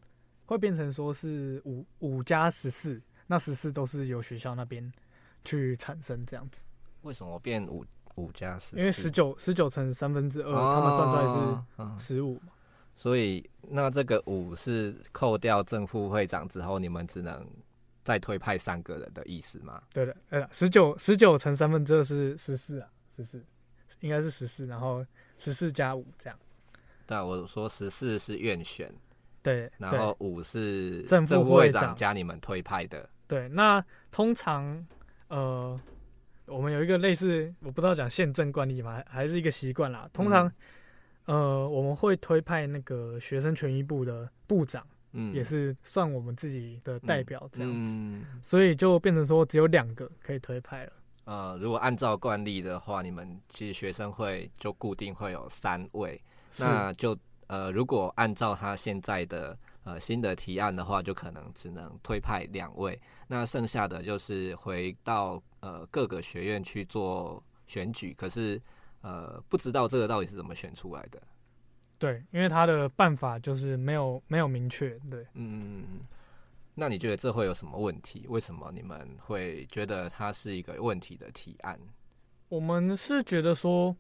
[0.47, 4.91] 会变成说是五五加十四，那十四都是由学校那边。
[5.45, 6.65] 去产生这样子，
[7.03, 8.77] 为什么变五五加十？
[8.77, 12.49] 因为十九十九乘三分之二，他们算出来是十五嘛。
[12.97, 17.49] 所以那这个五是扣掉正副会长之后，你们只能
[18.03, 19.81] 再推派三个人的意思吗？
[19.95, 23.41] 对的，呃，十九十九乘三分之二是十四啊，十四
[24.01, 25.07] 应该是十四，然后
[25.39, 26.37] 十四加五这样。
[27.07, 28.93] 对啊，我说十四是院选，
[29.53, 33.09] 对，然后五是正副会长加你们推派的。
[33.27, 34.87] 对，那通常。
[35.29, 35.77] 呃，
[36.47, 40.09] 我们有一个类似，我不知道讲宪政惯例嘛，还是一个习惯啦。
[40.13, 40.47] 通常，
[41.25, 50.93] 嗯、呃，我们会推派那个学生权益部的部长，嗯，也是算我们自己的代表这样子，嗯嗯、所以就变成说只有两个可以推派了。
[51.25, 56.23] 呃，如果按照惯例的话，你们其实学生会就固定会有三位，
[56.59, 68.61] 那就呃，如果按照他现在的呃新的提案的话，就可能只能推派两位，那剩下的就是回到呃各个学院去做选举，可是
[69.01, 71.23] 呃不知道这个到底是怎么选出来的。
[71.99, 74.91] 对，因为他的办法就是没有没有明确。
[75.11, 76.01] 对，嗯嗯嗯，
[76.75, 78.27] 那你觉得这会有什么问题？
[78.29, 81.81] 为什么你们会觉得它是一个问题的提案？
[82.49, 83.97] 我们是觉得说，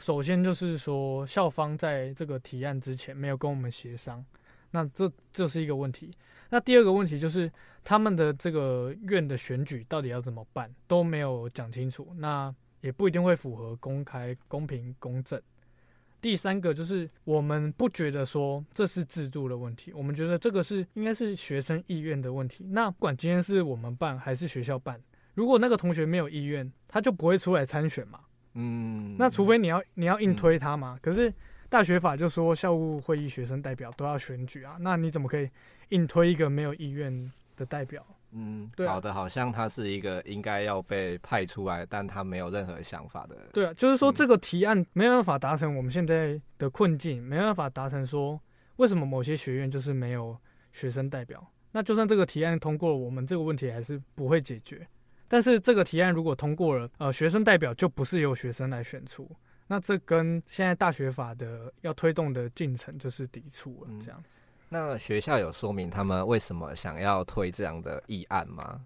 [0.00, 4.24] 首先就是说校方在这个提案之前没有跟我们协商，
[4.70, 6.10] 那这这是一个问题。
[6.48, 7.52] 那第二个问题就是
[7.84, 15.40] 他们的这个院的选举到底要怎么办都没有讲清楚，那也不一定会符合公开、公平、公正。
[16.18, 22.64] 第三个就是我们不觉得说这是制度的问题，我们觉得这个是应该是学生意愿的问题。
[22.70, 24.98] 那不管今天是我们办还是学校办，
[25.34, 28.20] 如果那个同学没有意愿，他就不会出来参选嘛。
[28.54, 30.98] 嗯，那除非你要你要硬推他嘛。
[31.00, 31.32] 可是
[31.68, 35.48] 大学法就说校务会议学生代表都要选举啊，那你怎么可以
[35.90, 38.04] 硬推一个没有意愿的代表？
[38.32, 43.36] 嗯，对啊，搞得好像他是一个应该要被派出来，但他没有任何想法的。
[43.52, 48.40] 对啊，就是说这个提案没办法达成我们现在的困境，没办法达成说
[48.76, 50.36] 为什么某些学院就是没有
[50.72, 51.44] 学生代表。
[51.72, 54.86] 那就算这个提案通过了，我们这个问题还是不会解决。
[55.30, 59.30] 但是这个提案如果通过了，呃，学生代表就不是由学生来选出，
[59.68, 64.40] 那这跟现在大学法的要推动的进程就是抵触了，这样子。
[64.40, 68.80] 嗯那学校有说明他们为什么想要推这样的议案吗？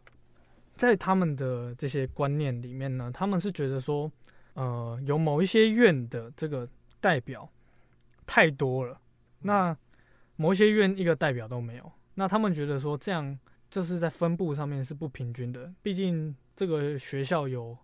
[0.76, 4.10] 在他们的这些观念里面呢，他们是觉得说，
[4.54, 6.66] 呃，有某一些院的这个
[7.00, 7.46] 代表
[8.26, 8.98] 太多了，
[9.40, 9.76] 那
[10.36, 13.38] 某一些院一个代表都没有，那他们觉得说这样
[13.74, 17.76] 就是在分布上面是不平均的，毕竟这个学校有。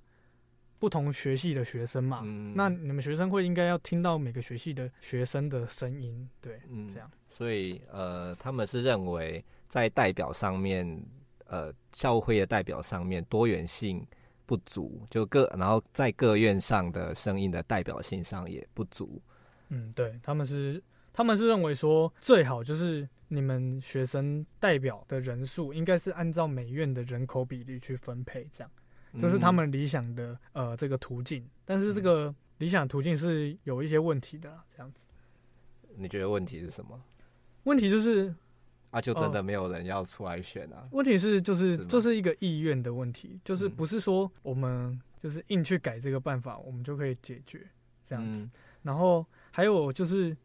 [0.80, 7.10] 不同学系的学生嘛，嗯，那你们学生会应该要听到每个学系的学生的声音，对，嗯，这样。
[7.28, 11.04] 所以，呃，他们是认为在代表上面，
[11.48, 14.02] 呃，校会的代表上面多元性
[14.46, 19.20] 不足，就各，然后在各院上的声音的代表性上也不足。
[19.68, 28.70] 嗯，对，他们是，他们是认为说最好就是你们学生代表的人数应该是按照每院的人口比例去分配，这样。
[29.18, 35.06] 这是他们理想的呃这个途径，但是这个理想途径是有一些问题的，这样子。
[35.96, 37.00] 你觉得问题是什么？
[37.64, 38.34] 问题就是
[38.90, 40.88] 啊，就真的没有人要出来选啊？
[40.90, 47.66] 问题是就是这是一个意愿的问题，就是不是说我们就是硬去改这个办法，我们就可以解决
[48.04, 48.48] 这样子。
[48.82, 50.36] 然后还有就是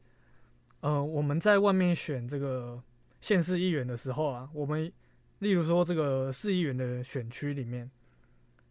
[0.86, 2.80] 呃我们在外面选这个
[3.19, 4.91] 县市议员的时候啊，我们
[5.39, 7.89] 例如说这个市议员的选区里面。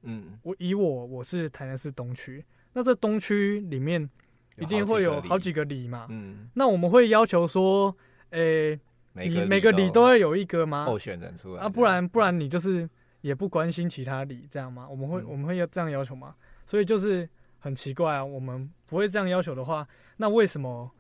[0.07, 4.07] 嗯，我以我我是台南市东区，那这东区里面
[4.59, 7.97] 一定会有好几个里嘛，嗯，那我们会要求说，
[8.29, 8.79] 诶、
[9.15, 10.85] 欸，你每个里都要有一个吗？
[10.85, 12.87] 候选人出来啊，不然不然你就是
[13.23, 14.87] 也不关心其他里这样吗？
[14.87, 16.37] 我们会、嗯、我们会要这样要求吗？
[16.67, 17.27] 所以就是
[17.59, 20.93] 很奇怪啊，我们不会这样要求的话，那为什么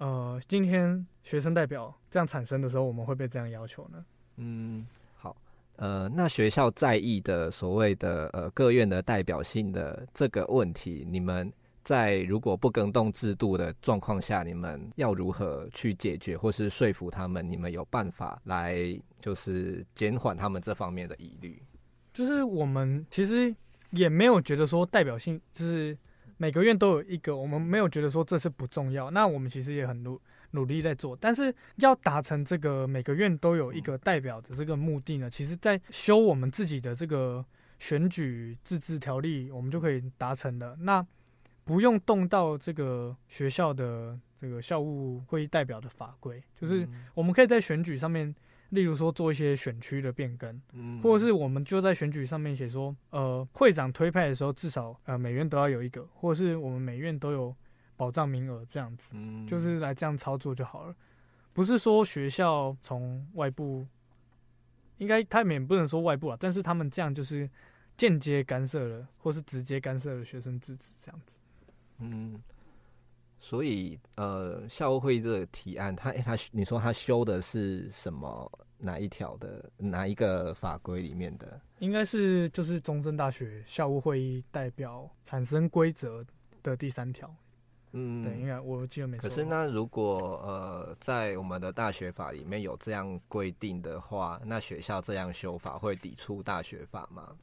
[0.00, 4.04] 呃今天学生代表这样产生的时候，我们会被这样要求呢？
[4.36, 4.86] 嗯。
[5.16, 5.36] 好
[5.76, 11.50] 呃，那学校在意的所谓的呃各院的代表性的这个问题，你们
[11.84, 17.48] 在如果不更动制度的状况下，你们要如何去解决，或是说服他们？
[17.50, 18.76] 你们有办法来
[19.18, 21.62] 就是减缓他们这方面的疑虑？
[22.12, 23.54] 就是我们其实
[23.90, 25.96] 也没有觉得说代表性，就是
[26.40, 29.10] 每个院都有一个，我们没有觉得说这是不重要。
[29.10, 30.18] 那我们其实也很努。
[30.52, 37.44] 努力在做，但是要达成这个每个院都有一个代表的这个目的呢，其实，在修我们自己的这个
[37.78, 40.76] 选举自治条例，我们就可以达成了。
[40.80, 41.06] 那
[41.62, 46.84] 不用动到这个学校的这个校务会议代表的法规，就是
[47.14, 48.34] 我们可以在选举上面，
[48.70, 50.60] 例如说做一些选区的变更，
[51.02, 57.54] 或者是我们就在选举上面写说，呃，会长推派的时候，至少呃每院都要有一个，或者是我们每院都有。
[57.96, 59.14] 保障名额这样子，
[59.46, 60.96] 就是来这样操作就好了，
[61.52, 63.86] 不是说学校从外部，
[64.96, 67.46] 应该他们也不能说外部啊，但是他们这样就是
[67.98, 71.38] 间接干涉了，或是直接干涉了学生自治这样子。
[71.98, 72.40] 嗯，
[73.40, 78.48] 所以呃，校务会议这个提案，他他你说他修的是什么？
[78.82, 81.60] 哪一条的哪一个法规里面的？
[81.80, 86.24] 应该是就是中正大学校务会议代表产生规则
[86.62, 87.30] 的第三条。
[87.92, 89.22] 嗯，对，应该我记得没错。
[89.22, 97.36] 可是那如果呃，在我们的大学法里面有这样规定的话，那学校这样修法会抵触大学法吗？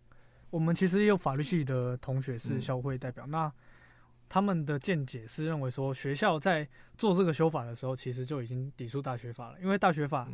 [0.49, 3.53] 我们其实也有法律系的同学是校会代表，嗯、那
[4.29, 6.67] 他们的见解是认为说，学校在
[6.97, 10.27] 做这个修法的时候，其实就已经抵触大学法了，因为大学法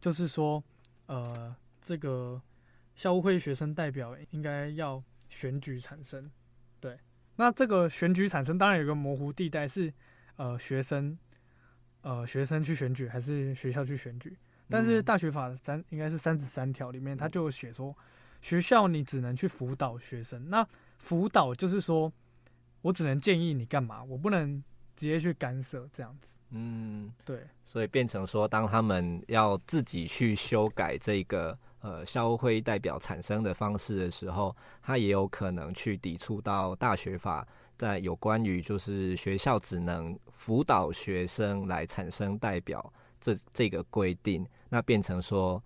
[0.00, 0.62] 就是说，
[1.06, 2.40] 呃，这个
[2.94, 6.30] 校务会学生代表应该要选举产生。
[6.78, 6.96] 对，
[7.34, 9.92] 那这个选举产生当然有个模糊地带是，
[10.36, 11.18] 呃，学生，
[12.02, 14.38] 呃，学生去选举还是学校去选举？
[14.68, 17.96] 但是大学法三应该是三十三条里面，他就写说，
[18.40, 20.48] 学校你只能去辅导学生。
[20.48, 20.64] 那
[20.98, 22.12] 辅导就是说。
[22.82, 24.62] 我只能建议你干嘛，我不能
[24.96, 26.38] 直接去干涉这样子。
[26.50, 45.62] 嗯，对，所以变成说，当他们要自己去修改这个呃校务会代表产生的方式的时候，他也有可能去抵触到大学法在有关于就是学校只能辅导学生来产生代表这这个规定，那变成说。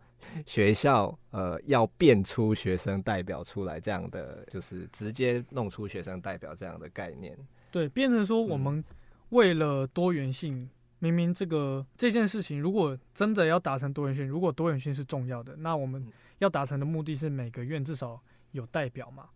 [0.47, 7.37] 学校呃要变出学生代表出来，这样的就是直接弄出学生代表这样的概念。
[7.71, 8.85] 对，变成说我们
[9.31, 16.07] 为了多元性，嗯、明明这个这件事情，如果真的要达成多元性，如果多元性是重要的，那我们
[16.39, 18.21] 要达成的目的是每个院至少
[18.53, 19.29] 有代表嘛。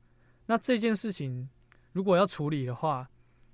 [0.46, 1.48] 那这件事情
[1.92, 3.08] 如果要处理的话，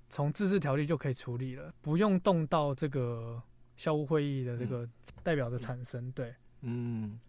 [0.07, 3.41] 从自治条例就可以处理了，不用动到这个
[3.75, 4.87] 校务会议的这个
[5.23, 6.11] 代表的产生。
[6.11, 6.33] 对。
[6.65, 7.19] 嗯，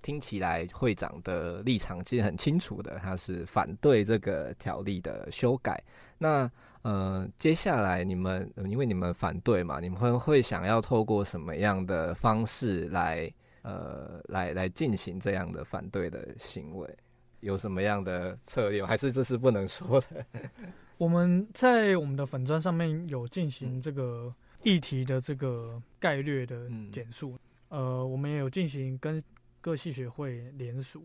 [0.00, 5.82] 听起来会长的立场其实很清楚的，他是反对这个条例的修改。
[6.18, 6.50] 那
[6.82, 13.30] 呃，接下来你们因为你们反对嘛，你们会会想要透过什么样的方式来
[13.62, 16.96] 呃来来进行这样的反对的行为？
[17.40, 18.84] 有什么样的策略？
[18.84, 20.24] 还是这是不能说的？
[20.98, 27.34] 我们在我们的粉砖上面有进行这个议题的这个概略的简述。
[27.34, 27.38] 嗯
[27.68, 29.22] 呃，我们也有进行跟
[29.60, 31.04] 各系学会联署。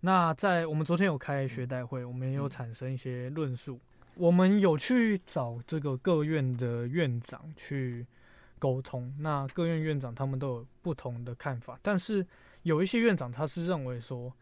[0.00, 3.78] 那在我们昨天有开学代会，我们也有产生一些论述。
[4.16, 8.06] 我们有去找这个各院的院长去
[8.58, 9.14] 沟通。
[9.20, 12.26] 那各院院长他们都有不同的看法，但是
[12.62, 14.32] 有一些院长他是认为说，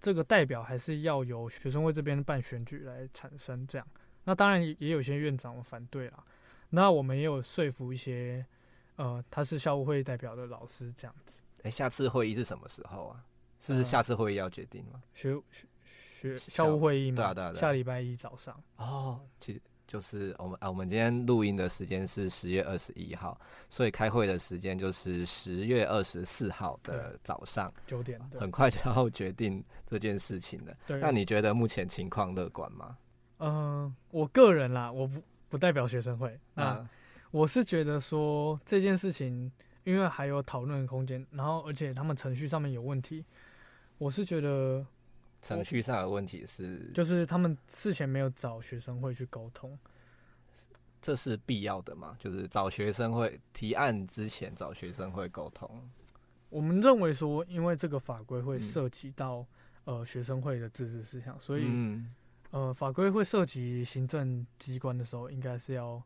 [0.00, 3.86] 这个代表还是要由学生会这边办选举来产生这样。
[4.24, 6.24] 那当然也有些院长反对了。
[6.70, 8.46] 那我们也有说服一些。
[8.96, 11.42] 呃，他是校务会代表的老师这样子。
[11.58, 13.24] 哎、欸，下次会议是什么时候啊？
[13.60, 15.00] 是下次会议要决定吗？
[15.14, 15.40] 学
[16.20, 17.16] 学学校务会议吗？
[17.16, 17.60] 对啊对啊对啊。
[17.60, 18.60] 下礼拜一早上。
[18.76, 30.76] 哦，其实就是我们啊，我们今天录音的时间是十月二十一号，所以开会的时间就是十月二十四号的早上九点，很快就要决定这件事情了。
[30.86, 30.98] 对。
[30.98, 32.98] 那你觉得目前情况乐观吗？
[33.38, 36.88] 嗯、呃，我个人啦，我不不代表学生会啊。
[37.32, 39.50] 我是觉得说这件事情，
[39.84, 43.24] 因为还有讨论的空间，然后而且他们程序上面有问题，
[43.96, 44.86] 我是觉得
[45.40, 49.78] 程序上的问题是，就是他们事前没有找学生会去沟通，
[51.00, 52.14] 这是必要的嘛？
[52.18, 55.90] 就是找学生会提案之前找学生会沟通。
[56.50, 59.38] 我们认为说，因为这个法规会涉及到、
[59.86, 62.14] 嗯、呃学生会的自治事项，所以、嗯、
[62.50, 66.02] 呃法规会涉及行政机关的时候，应该是要。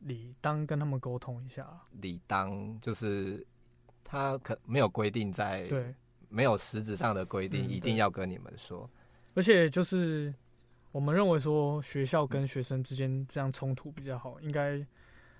[0.00, 1.66] 理当跟他们沟通一下。
[1.92, 3.46] 理当就是
[4.02, 5.94] 他可没有规定在，对，
[6.28, 8.88] 没有实质上的规定一定要跟你们说。
[9.34, 10.34] 而且就是
[10.90, 14.84] 我们认为说学校跟学生之间这样冲突比较好，应该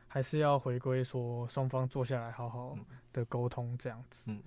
[0.07, 2.79] 还是要回归说双方坐下来好好
[3.13, 4.31] 的沟通这样子。
[4.31, 4.43] 嗯，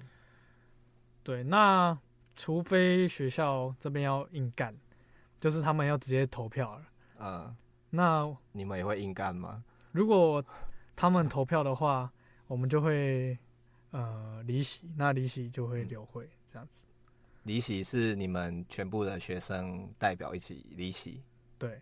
[1.24, 1.44] 对。
[1.44, 1.98] 那
[2.36, 4.76] 除非学校这边要硬干，
[5.40, 6.86] 就是他们要直接投票了。
[7.18, 7.56] 啊，
[7.90, 9.64] 那你们也会硬干吗？
[9.94, 10.44] 如果
[10.96, 12.12] 他们投票的话，
[12.48, 13.38] 我们就会
[13.92, 16.88] 呃离席，那离席就会留会这样子。
[17.44, 21.22] 离席是你们全部的学生代表一起离席。
[21.60, 21.80] 对，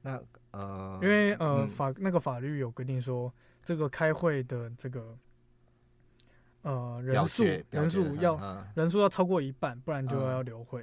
[0.00, 3.32] 那呃，因为呃、嗯、法那个法律有规定说，
[3.64, 5.16] 这个开会的这个
[6.62, 10.82] 呃人数人数要、嗯、人数要超过一半，不然就要留会。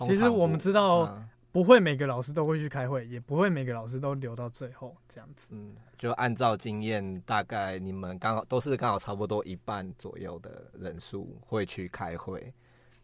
[0.00, 1.18] 嗯、其实我们知道。
[1.54, 5.54] 嗯不会每个老师都会去开会，也不会每个老师都留到最后这样子。
[5.54, 12.52] 嗯，就按照经验，大概你们刚好都是刚好差不多一半左右的人数会去开会，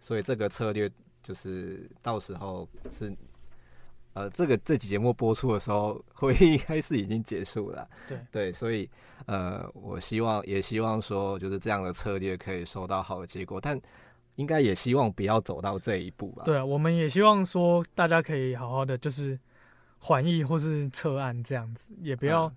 [0.00, 0.90] 所以这个策略
[1.22, 3.16] 就是到时候是，
[4.14, 7.88] 呃，这个这期节目播出的时候，会议应该是已经结束了。
[8.08, 8.90] 对对，所以
[9.26, 13.80] 呃，我希望也希望说，就是这样的策略可以收到好的结果，但。
[14.40, 16.44] 应该也希望不要走到这一步吧。
[16.46, 19.38] 对啊，我们也希望说大家可以好好的，就是
[19.98, 22.50] 缓议或是撤案这样子，也不要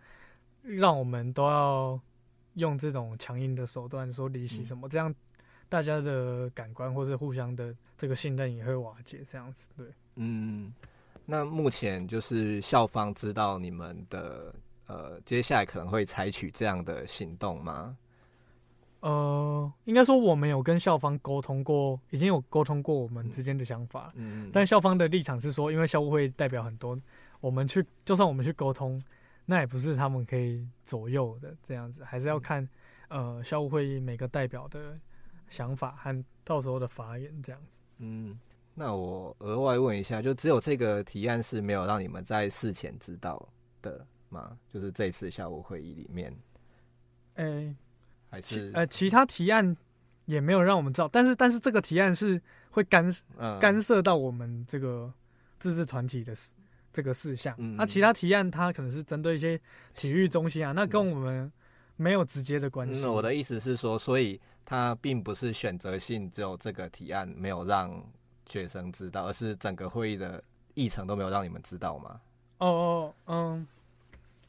[0.61, 1.99] 让我们都要
[2.53, 5.13] 用这种强硬的手段说离席什么，嗯、这样
[5.67, 9.67] 大家的感官或是互相的这个信任也会瓦解这样子。
[9.75, 10.73] 对，嗯，
[11.25, 14.55] 那目前就是校方知道你们的
[14.87, 17.97] 呃，接下来可能会采取这样的行动吗？
[19.03, 24.13] 呃，应该说我们有跟校方沟通过，已经有沟通过我们之间的想法。
[24.15, 26.97] 嗯，但校方的立场是说，因为校务会代表很多，
[27.41, 29.03] 我们去就算我们去沟通，
[29.45, 32.65] 那也不是他们可以左右的，这样子还是要看
[33.09, 34.97] 呃校务会每个代表的
[35.49, 37.67] 想法和到时候的发言这样子。
[37.97, 38.39] 嗯。
[38.73, 43.47] 那我额外问一下，就只有这个提案是没有让你们在事前知道
[43.83, 44.57] 的吗？
[44.73, 46.35] 就是这次校务会议里面，
[47.35, 47.75] 诶、欸，
[48.33, 49.77] 还是呃，其他提案
[50.25, 53.07] 也没有让我们知道，但是但是这个提案是会干、
[53.37, 55.13] 嗯、干涉到我们这个
[55.59, 56.35] 自治团体的
[56.91, 57.53] 这个事项。
[57.57, 59.59] 那、嗯啊、其他提案它可能是针对一些
[59.93, 61.51] 体育中心啊，那跟我们
[61.95, 63.13] 没有直接的关系、嗯。
[63.13, 68.03] 我的意思是说，所以它并不是选择性，只有这个提案没有让。
[68.45, 72.19] 学生知道，而是整个会议的议程都没有让你们知道吗？
[72.57, 73.65] 哦哦，嗯，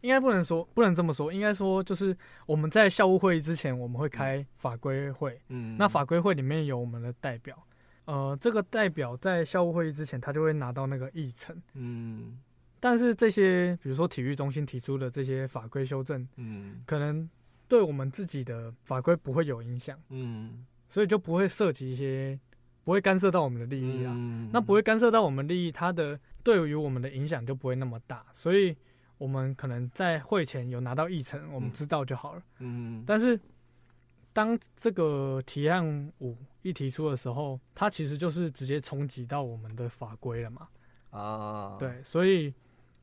[0.05, 7.57] 应该不能说，不能这么说，应该说就是我们在校务会议之前，我们会开法规会，嗯，那法规会里面有我们的代表，
[8.05, 12.39] 呃，这个代表在校务会议之前，他就会拿到那个议程，嗯，
[12.79, 17.27] 但是这些比如说体育中心提出的这些法规修正，嗯，可能
[17.67, 22.39] 对我们自己的法规不会有影响，嗯，所以就不会涉及一些。
[22.85, 28.77] 不会干涉到我们的利益啊，嗯、那不会干涉到我们利益，它的对于我们的影响就不会那么大，所以
[29.19, 32.43] 我们可能在会前有拿到议程，我们知道就好了。
[32.59, 33.39] 嗯，但是
[34.33, 40.69] 当这个提案五一提出的时候，它其实就是直接冲击到我们的法规了嘛。
[41.11, 42.53] 啊，对，所以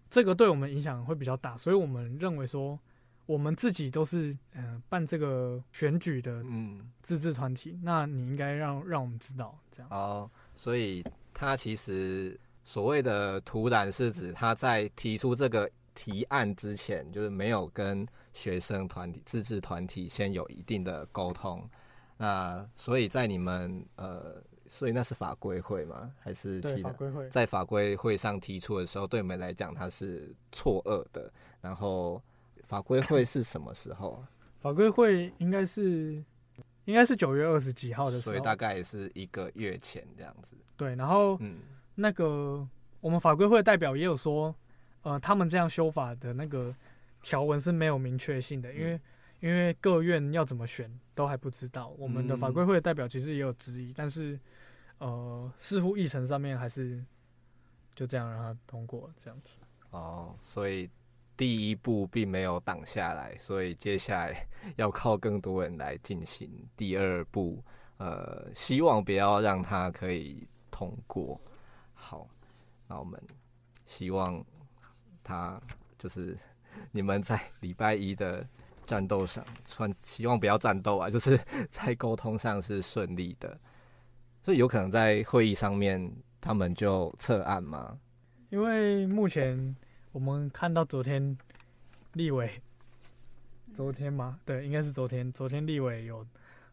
[0.09, 2.79] 这个对我们影响会比较大，所以我们认为说。
[3.27, 10.29] 我们自己都是嗯、呃、办这个选举的嗯自治团体，嗯、那你应该让让我们知道这样哦。
[10.53, 11.01] 所以
[11.33, 21.69] 他其实所谓的突然是指他在提出这个提案之前，就是没有跟学生团体自治团体先有一定的沟通。
[22.17, 26.11] 那所以在你们呃，所以那是法规会吗？
[26.19, 27.29] 还是其他法规会？
[27.29, 31.31] 在法规会上提出的时候，对你们来讲它是错愕的，
[31.61, 32.21] 然后。
[32.67, 34.23] 法规会是什么时候？
[34.61, 36.23] 法规会应该是
[36.85, 40.55] 应该是九月二十几号的时候，所以大概也是一个月前这样子。
[40.77, 41.57] 对，然后嗯，
[41.95, 42.65] 那个
[43.01, 44.55] 我们法规会的代表也有说，
[45.03, 46.75] 呃，他们这样修法的那个
[47.21, 48.99] 条文是没有明确性的，因为
[49.39, 51.89] 因为各院要怎么选都还不知道。
[51.97, 54.39] 我们的法规会的代表其实也有质疑，但是
[54.99, 57.03] 呃，似乎议程上面还是
[57.95, 59.51] 就这样让他通过了这样子。
[59.91, 60.89] 哦，所以。
[61.37, 64.47] 第一步并没有挡下来，所以接下来
[64.77, 66.47] 要靠更多人来进行
[66.77, 67.63] 第二步。
[67.97, 71.41] 呃，希望不要让它可以通过。
[71.95, 72.27] 好，
[72.87, 73.19] 那我们
[73.87, 74.45] 希望
[75.23, 75.61] 他
[75.97, 76.37] 就是
[76.91, 78.47] 你们在礼拜一的
[78.85, 83.57] 战斗上，算希望不要战斗啊，就是在沟通上是顺利的。
[84.43, 87.97] 所以有可能在会议上面他们就撤案吗？
[88.49, 89.75] 因为目前。
[90.13, 91.37] 我们看到昨天
[92.15, 92.51] 立委，
[93.73, 94.37] 昨天吗？
[94.43, 95.31] 对，应该是昨天。
[95.31, 96.27] 昨天立委有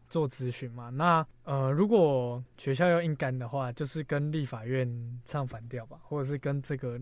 [0.09, 0.89] 做咨询嘛？
[0.89, 6.99] 那呃，如果学校要硬干的话，就是跟立法院唱反调吧，或者是跟这个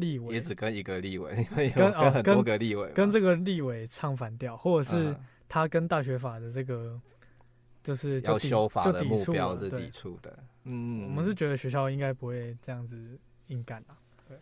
[0.00, 5.14] 立委也只跟一个立委， 因为有跟很多个立委，跟这个立委唱反调，或者是
[5.48, 7.00] 他跟大学法的这个
[7.82, 10.38] 就是要修法的目标是抵触的。
[10.64, 13.96] 嗯，我们是觉得学校应该不会这样子硬干啊。
[14.28, 14.36] 对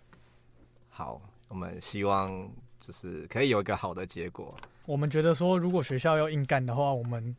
[0.88, 2.50] 好，我们希望
[2.80, 4.56] 就是可以有一个好的结果。
[4.84, 7.36] 我们觉得说，如果学校要硬干的话，我们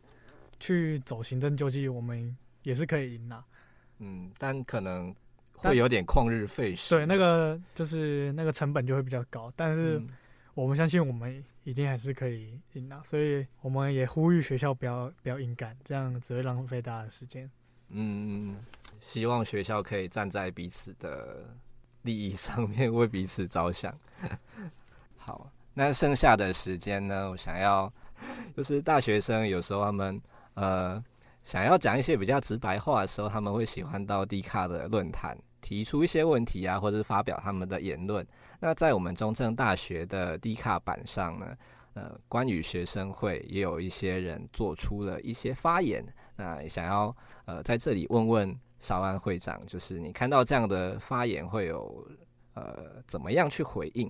[0.59, 3.43] 去走行政救济，我们也是可以赢的。
[3.97, 5.13] 嗯，但可能
[5.61, 6.95] 会有点旷日费时。
[6.95, 9.51] 对，那个就是那个成本就会比较高。
[9.55, 10.01] 但是
[10.53, 12.99] 我们相信，我们一定还是可以赢的。
[13.05, 17.49] 所以我们也呼吁学校不要不要硬干，这样只会浪费大家的时间。
[17.89, 18.57] 嗯，
[18.99, 21.45] 希望学校可以站在彼此的。
[22.03, 23.93] 利益上面为彼此着想。
[25.17, 27.29] 好，那剩下的时间呢？
[27.29, 27.91] 我想要
[28.55, 30.19] 就是大学生有时候他们
[30.53, 31.03] 呃
[31.43, 38.25] 想要讲一些比较直白话的时候，他们会喜欢到 D 卡的论坛提出一些问题啊，或者是发表他们的言论。
[38.59, 41.57] 那在我们中正大学的 D 卡版上呢，
[41.93, 46.05] 呃，关于学生会也有一些人做出了一些发言。
[46.35, 48.59] 那想要呃在这里问问。
[48.81, 52.07] 少安会长，就是你看到这样的发言会有
[52.53, 54.09] 呃怎么样去回应？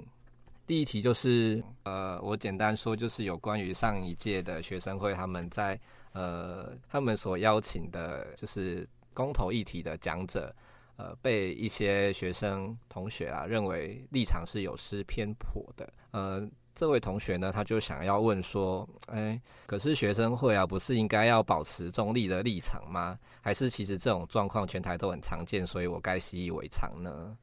[0.68, 5.80] 第一题就是呃我简单说，就是有关于上一届的学生会他们在
[6.12, 10.56] 呃他们所邀请的，就是公投议题的讲者，
[11.00, 15.92] 呃被一些学生同学啊认为立场是有失偏颇的。
[16.12, 16.46] 呃，
[16.76, 23.18] 这位同学呢，他就想要问说，哎，可是学生会啊，不是应该要保持中立的立场吗？
[23.42, 27.38] 还是其实这种状况全台都很常见，所以我该习以为常呢？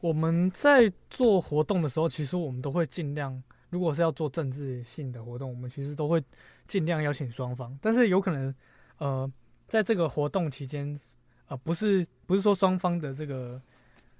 [0.00, 6.22] 我们在做活动的时候，其实我们都会尽量，如果是要做政治性的活动，我们其实都会
[6.66, 7.78] 尽量邀请双方。
[7.80, 8.54] 但是有可能，
[8.98, 9.30] 呃，
[9.68, 10.98] 在这个活动期间，
[11.50, 13.60] 呃，不是不是说双方的这个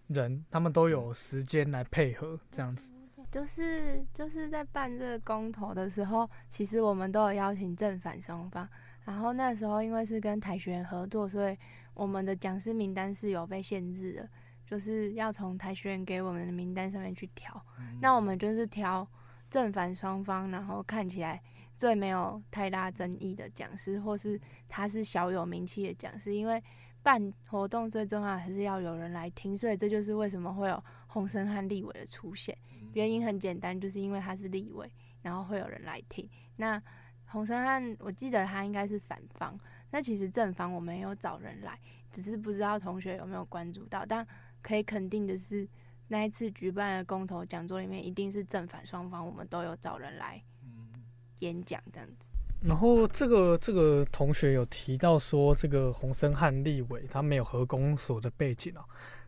[0.09, 2.93] 人他们都有时间来配合这样子。
[3.31, 8.69] 就是就是在办这个公投的时候，其实我们都有邀请正反双方。
[9.05, 11.57] 然后那时候因为是跟台学院合作，所以
[11.95, 14.29] 我们的讲师名单是有被限制的。
[14.67, 19.05] 就是要从台学院给我们的名单上面去挑，嗯，那我们就是挑
[19.49, 21.43] 正反双方，然后看起来
[21.77, 26.33] 最没有太大争议的讲师，或是他是小有名气的讲师。
[26.35, 26.63] 因为
[27.03, 32.57] 办活动最重要还是要有人来听，所以这就是为什么会有洪申翰立委的出现。
[32.93, 34.91] 原因很简单，就是因为他是立委，
[35.23, 36.29] 然后会有人来听。
[36.57, 36.83] 那
[37.27, 39.59] 洪申翰，我记得他应该是反方，
[39.91, 41.79] 那其实正方我们也有找人来，
[42.11, 44.27] 只是不知道同学有没有关注到，但。
[44.63, 45.67] 可以肯定的是，
[46.09, 50.39] 那一次举办的公投讲座里面，一定是正反双方，我们都有找人来
[51.39, 52.31] 演讲这样子。
[52.63, 58.81] 然后这个这个同学有提到说，这个洪申翰立委他没有核工所的背景哦。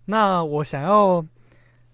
[0.04, 1.24] 那我想要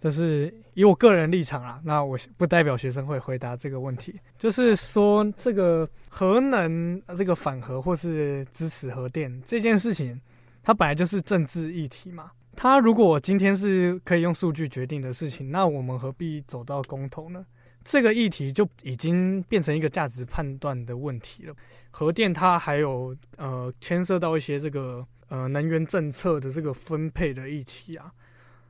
[0.00, 10.20] 就是以我个人立场啊，那我不代表学生会回答这个问题，就是说这个核能这个反核或是支持核电这件事情，
[10.62, 12.30] 它本来就是政治议题嘛。
[12.56, 17.46] 它如果今天是可以用数据决定的事情，那我们何必走到公投呢？
[17.90, 21.54] 这个议题就已经变成一个价值判断的问题了。
[21.90, 28.12] 核电它还有呃牵涉到一些这个呃能源政策的这个分配的议题啊。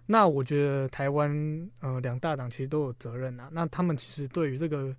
[0.06, 3.48] 那我觉得台湾呃两大党其实都有责任啊。
[3.50, 4.94] 那他们其实对于这个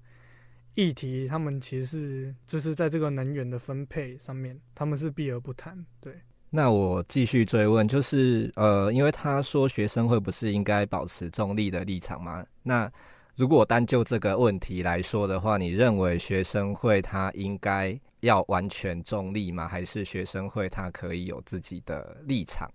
[0.76, 5.86] 议题，他们其实是就是在这个能源的分配上面，他们是避而不谈。
[6.02, 6.14] 对。
[6.50, 12.46] 那我继续追问，就是呃，因为他说学生会不是应该保持中立的立场吗？
[12.64, 12.92] 那
[13.40, 19.66] 如果单就这个问题来说的话，你认为学生会他应该要完全中立吗？
[19.66, 22.70] 还是学生会他可以有自己的立场？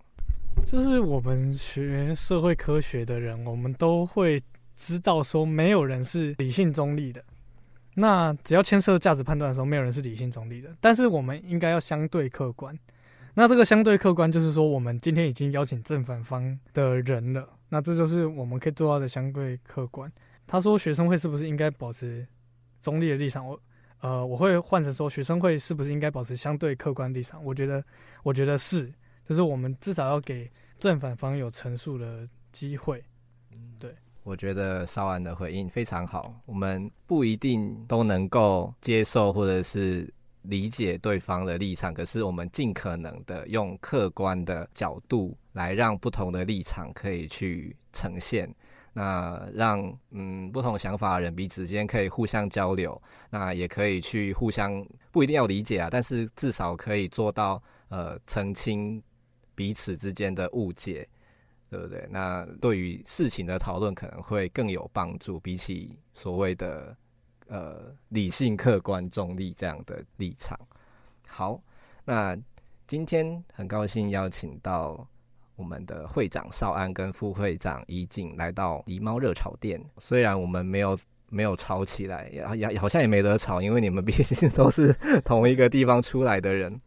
[0.65, 4.41] 就是我们学社会科学的人，我们都会
[4.75, 7.23] 知道说，没有人是理性中立的。
[7.93, 10.75] 那只要牵涉价值判断的时候，没有人是理性中立的。
[10.81, 12.75] 但是我们应该要相对客观。
[13.35, 20.11] 那这个相对客观，就是说我们今天已经邀请正反方的人了，那这就是我们可以做到的相对客观。
[20.47, 22.27] 他说学生会是不是应该保持
[22.79, 23.47] 中立的立场？
[23.47, 23.59] 我
[23.99, 27.43] 呃，我会换成说学生会是不是应该保持相对客观立场？
[27.43, 27.83] 我觉得，
[28.23, 28.91] 我觉得是，
[29.27, 33.03] 就是我们至少要给正反方有陈述的机会。
[33.79, 36.39] 对，我觉得少安的回应非常好。
[36.45, 40.13] 我们不一定都能够接受，或者是。
[40.47, 48.47] 理解对方的立场，可是我们尽可能的用客观的角度来让不同的立场可以去呈现，
[48.95, 59.03] 那让嗯不同想法的人彼此间可以互相交流，那也可以去互相不一定要理解啊，但是至少可以做到呃澄清
[59.53, 61.07] 彼此之间的误解，
[61.69, 62.07] 对不对？
[62.09, 66.97] 那对于事情的讨论可能会更有帮助，比起所谓的。
[67.47, 70.59] 呃，理性、客观、中立这样的立场。
[71.27, 71.61] 好，
[72.03, 72.35] 那
[72.87, 75.07] 今天很高兴邀请到
[75.55, 79.83] 我们的会长少安跟副会长怡静来到狸猫热炒店。
[79.97, 80.97] 虽然我们没有
[81.29, 84.93] 没有吵起来，也也好像也没得吵，因为你们毕竟都是
[85.23, 86.77] 同一个地方出来的人。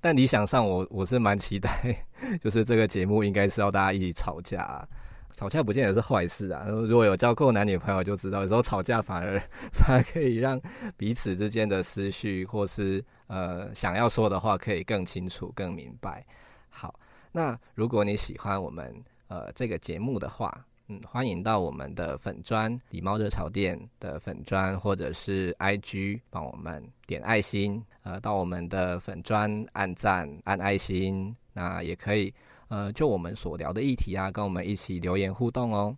[0.00, 2.04] 但理想上我，我我是蛮期待，
[2.42, 4.86] 就是这个节目应该是要大家一起吵架啊。
[5.34, 6.64] 吵架不见得是坏事啊！
[6.66, 9.38] 如果有交过男女朋友，就知道有时候吵架反而
[9.70, 10.58] 反而可以让
[10.96, 16.24] 彼此之间的思绪或是呃想要说的话可以更清楚、更明白。
[16.70, 16.94] 好，
[17.36, 18.90] 那如果你喜欢我们
[19.28, 32.32] 呃这个节目的话，嗯，欢迎到我们的粉专礼貌热潮店的粉专或者是 IG 帮我们点爱心，呃，到我们的粉专按赞按爱心，那也可以。
[32.68, 35.94] 呃，就我们所聊的议题啊，跟我们一起留言互动哦。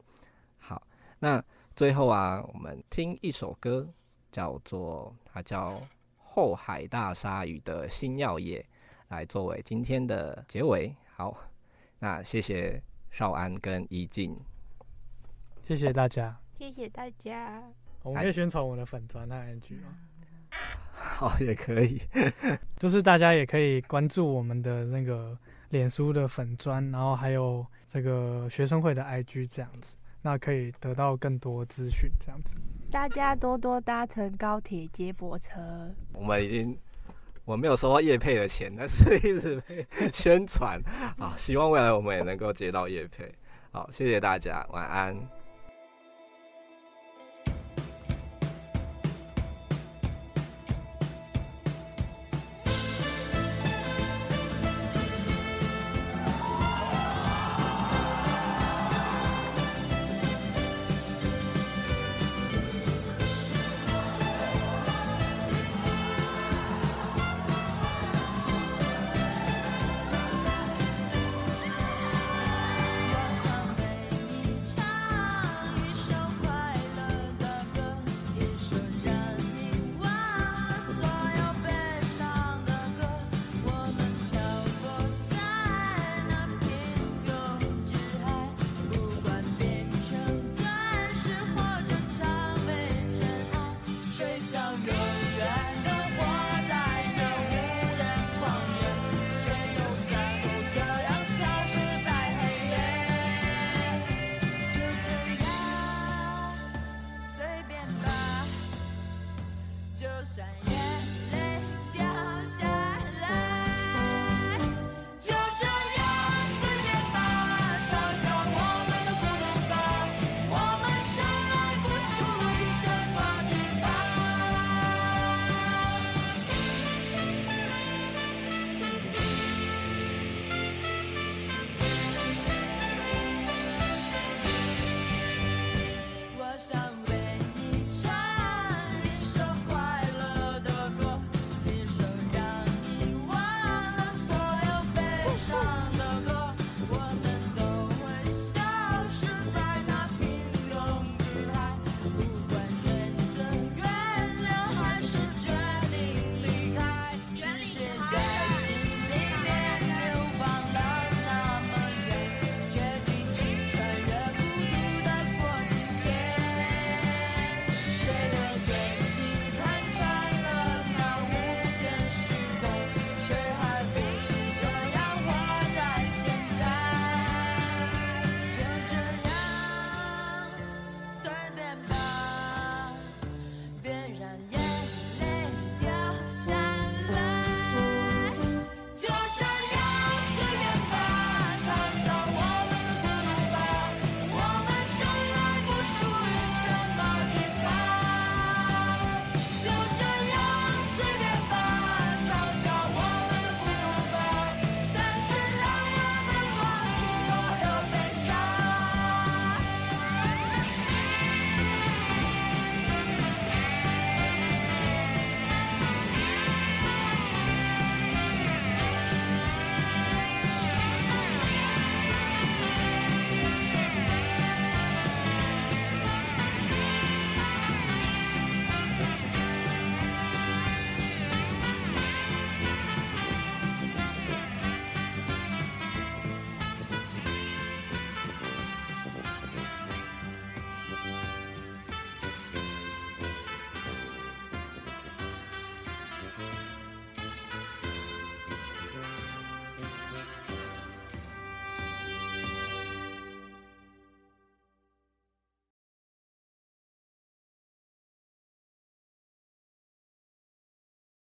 [0.58, 0.82] 好，
[1.20, 1.40] 那
[1.76, 3.88] 最后啊，我们听一首歌，
[4.32, 5.70] 叫做它叫
[6.16, 8.58] 《后海大鲨鱼的新药业》，
[9.06, 10.92] 来作为今天的结尾。
[11.18, 11.36] 好，
[11.98, 14.38] 那谢谢少安跟怡静，
[15.64, 17.60] 谢谢大家，谢谢大家。
[18.04, 19.98] 我们可以宣传我的粉砖那 IG 吗？
[20.92, 22.00] 好，也可以，
[22.78, 25.36] 就是大家也可以关注我们的那个。
[25.70, 32.58] 脸书的粉砖，然后还有这个学生会的 IG 这样子，那可以得到更多资讯这样子。
[32.90, 35.94] 大家多多搭乘高铁接驳车。
[36.14, 36.74] 我们已经
[37.48, 40.78] 我没有收到叶配的钱，但是一直被宣传
[41.18, 43.24] 啊，希望未来我们也能够接到叶配。
[43.72, 45.37] 好，谢谢大家，晚安。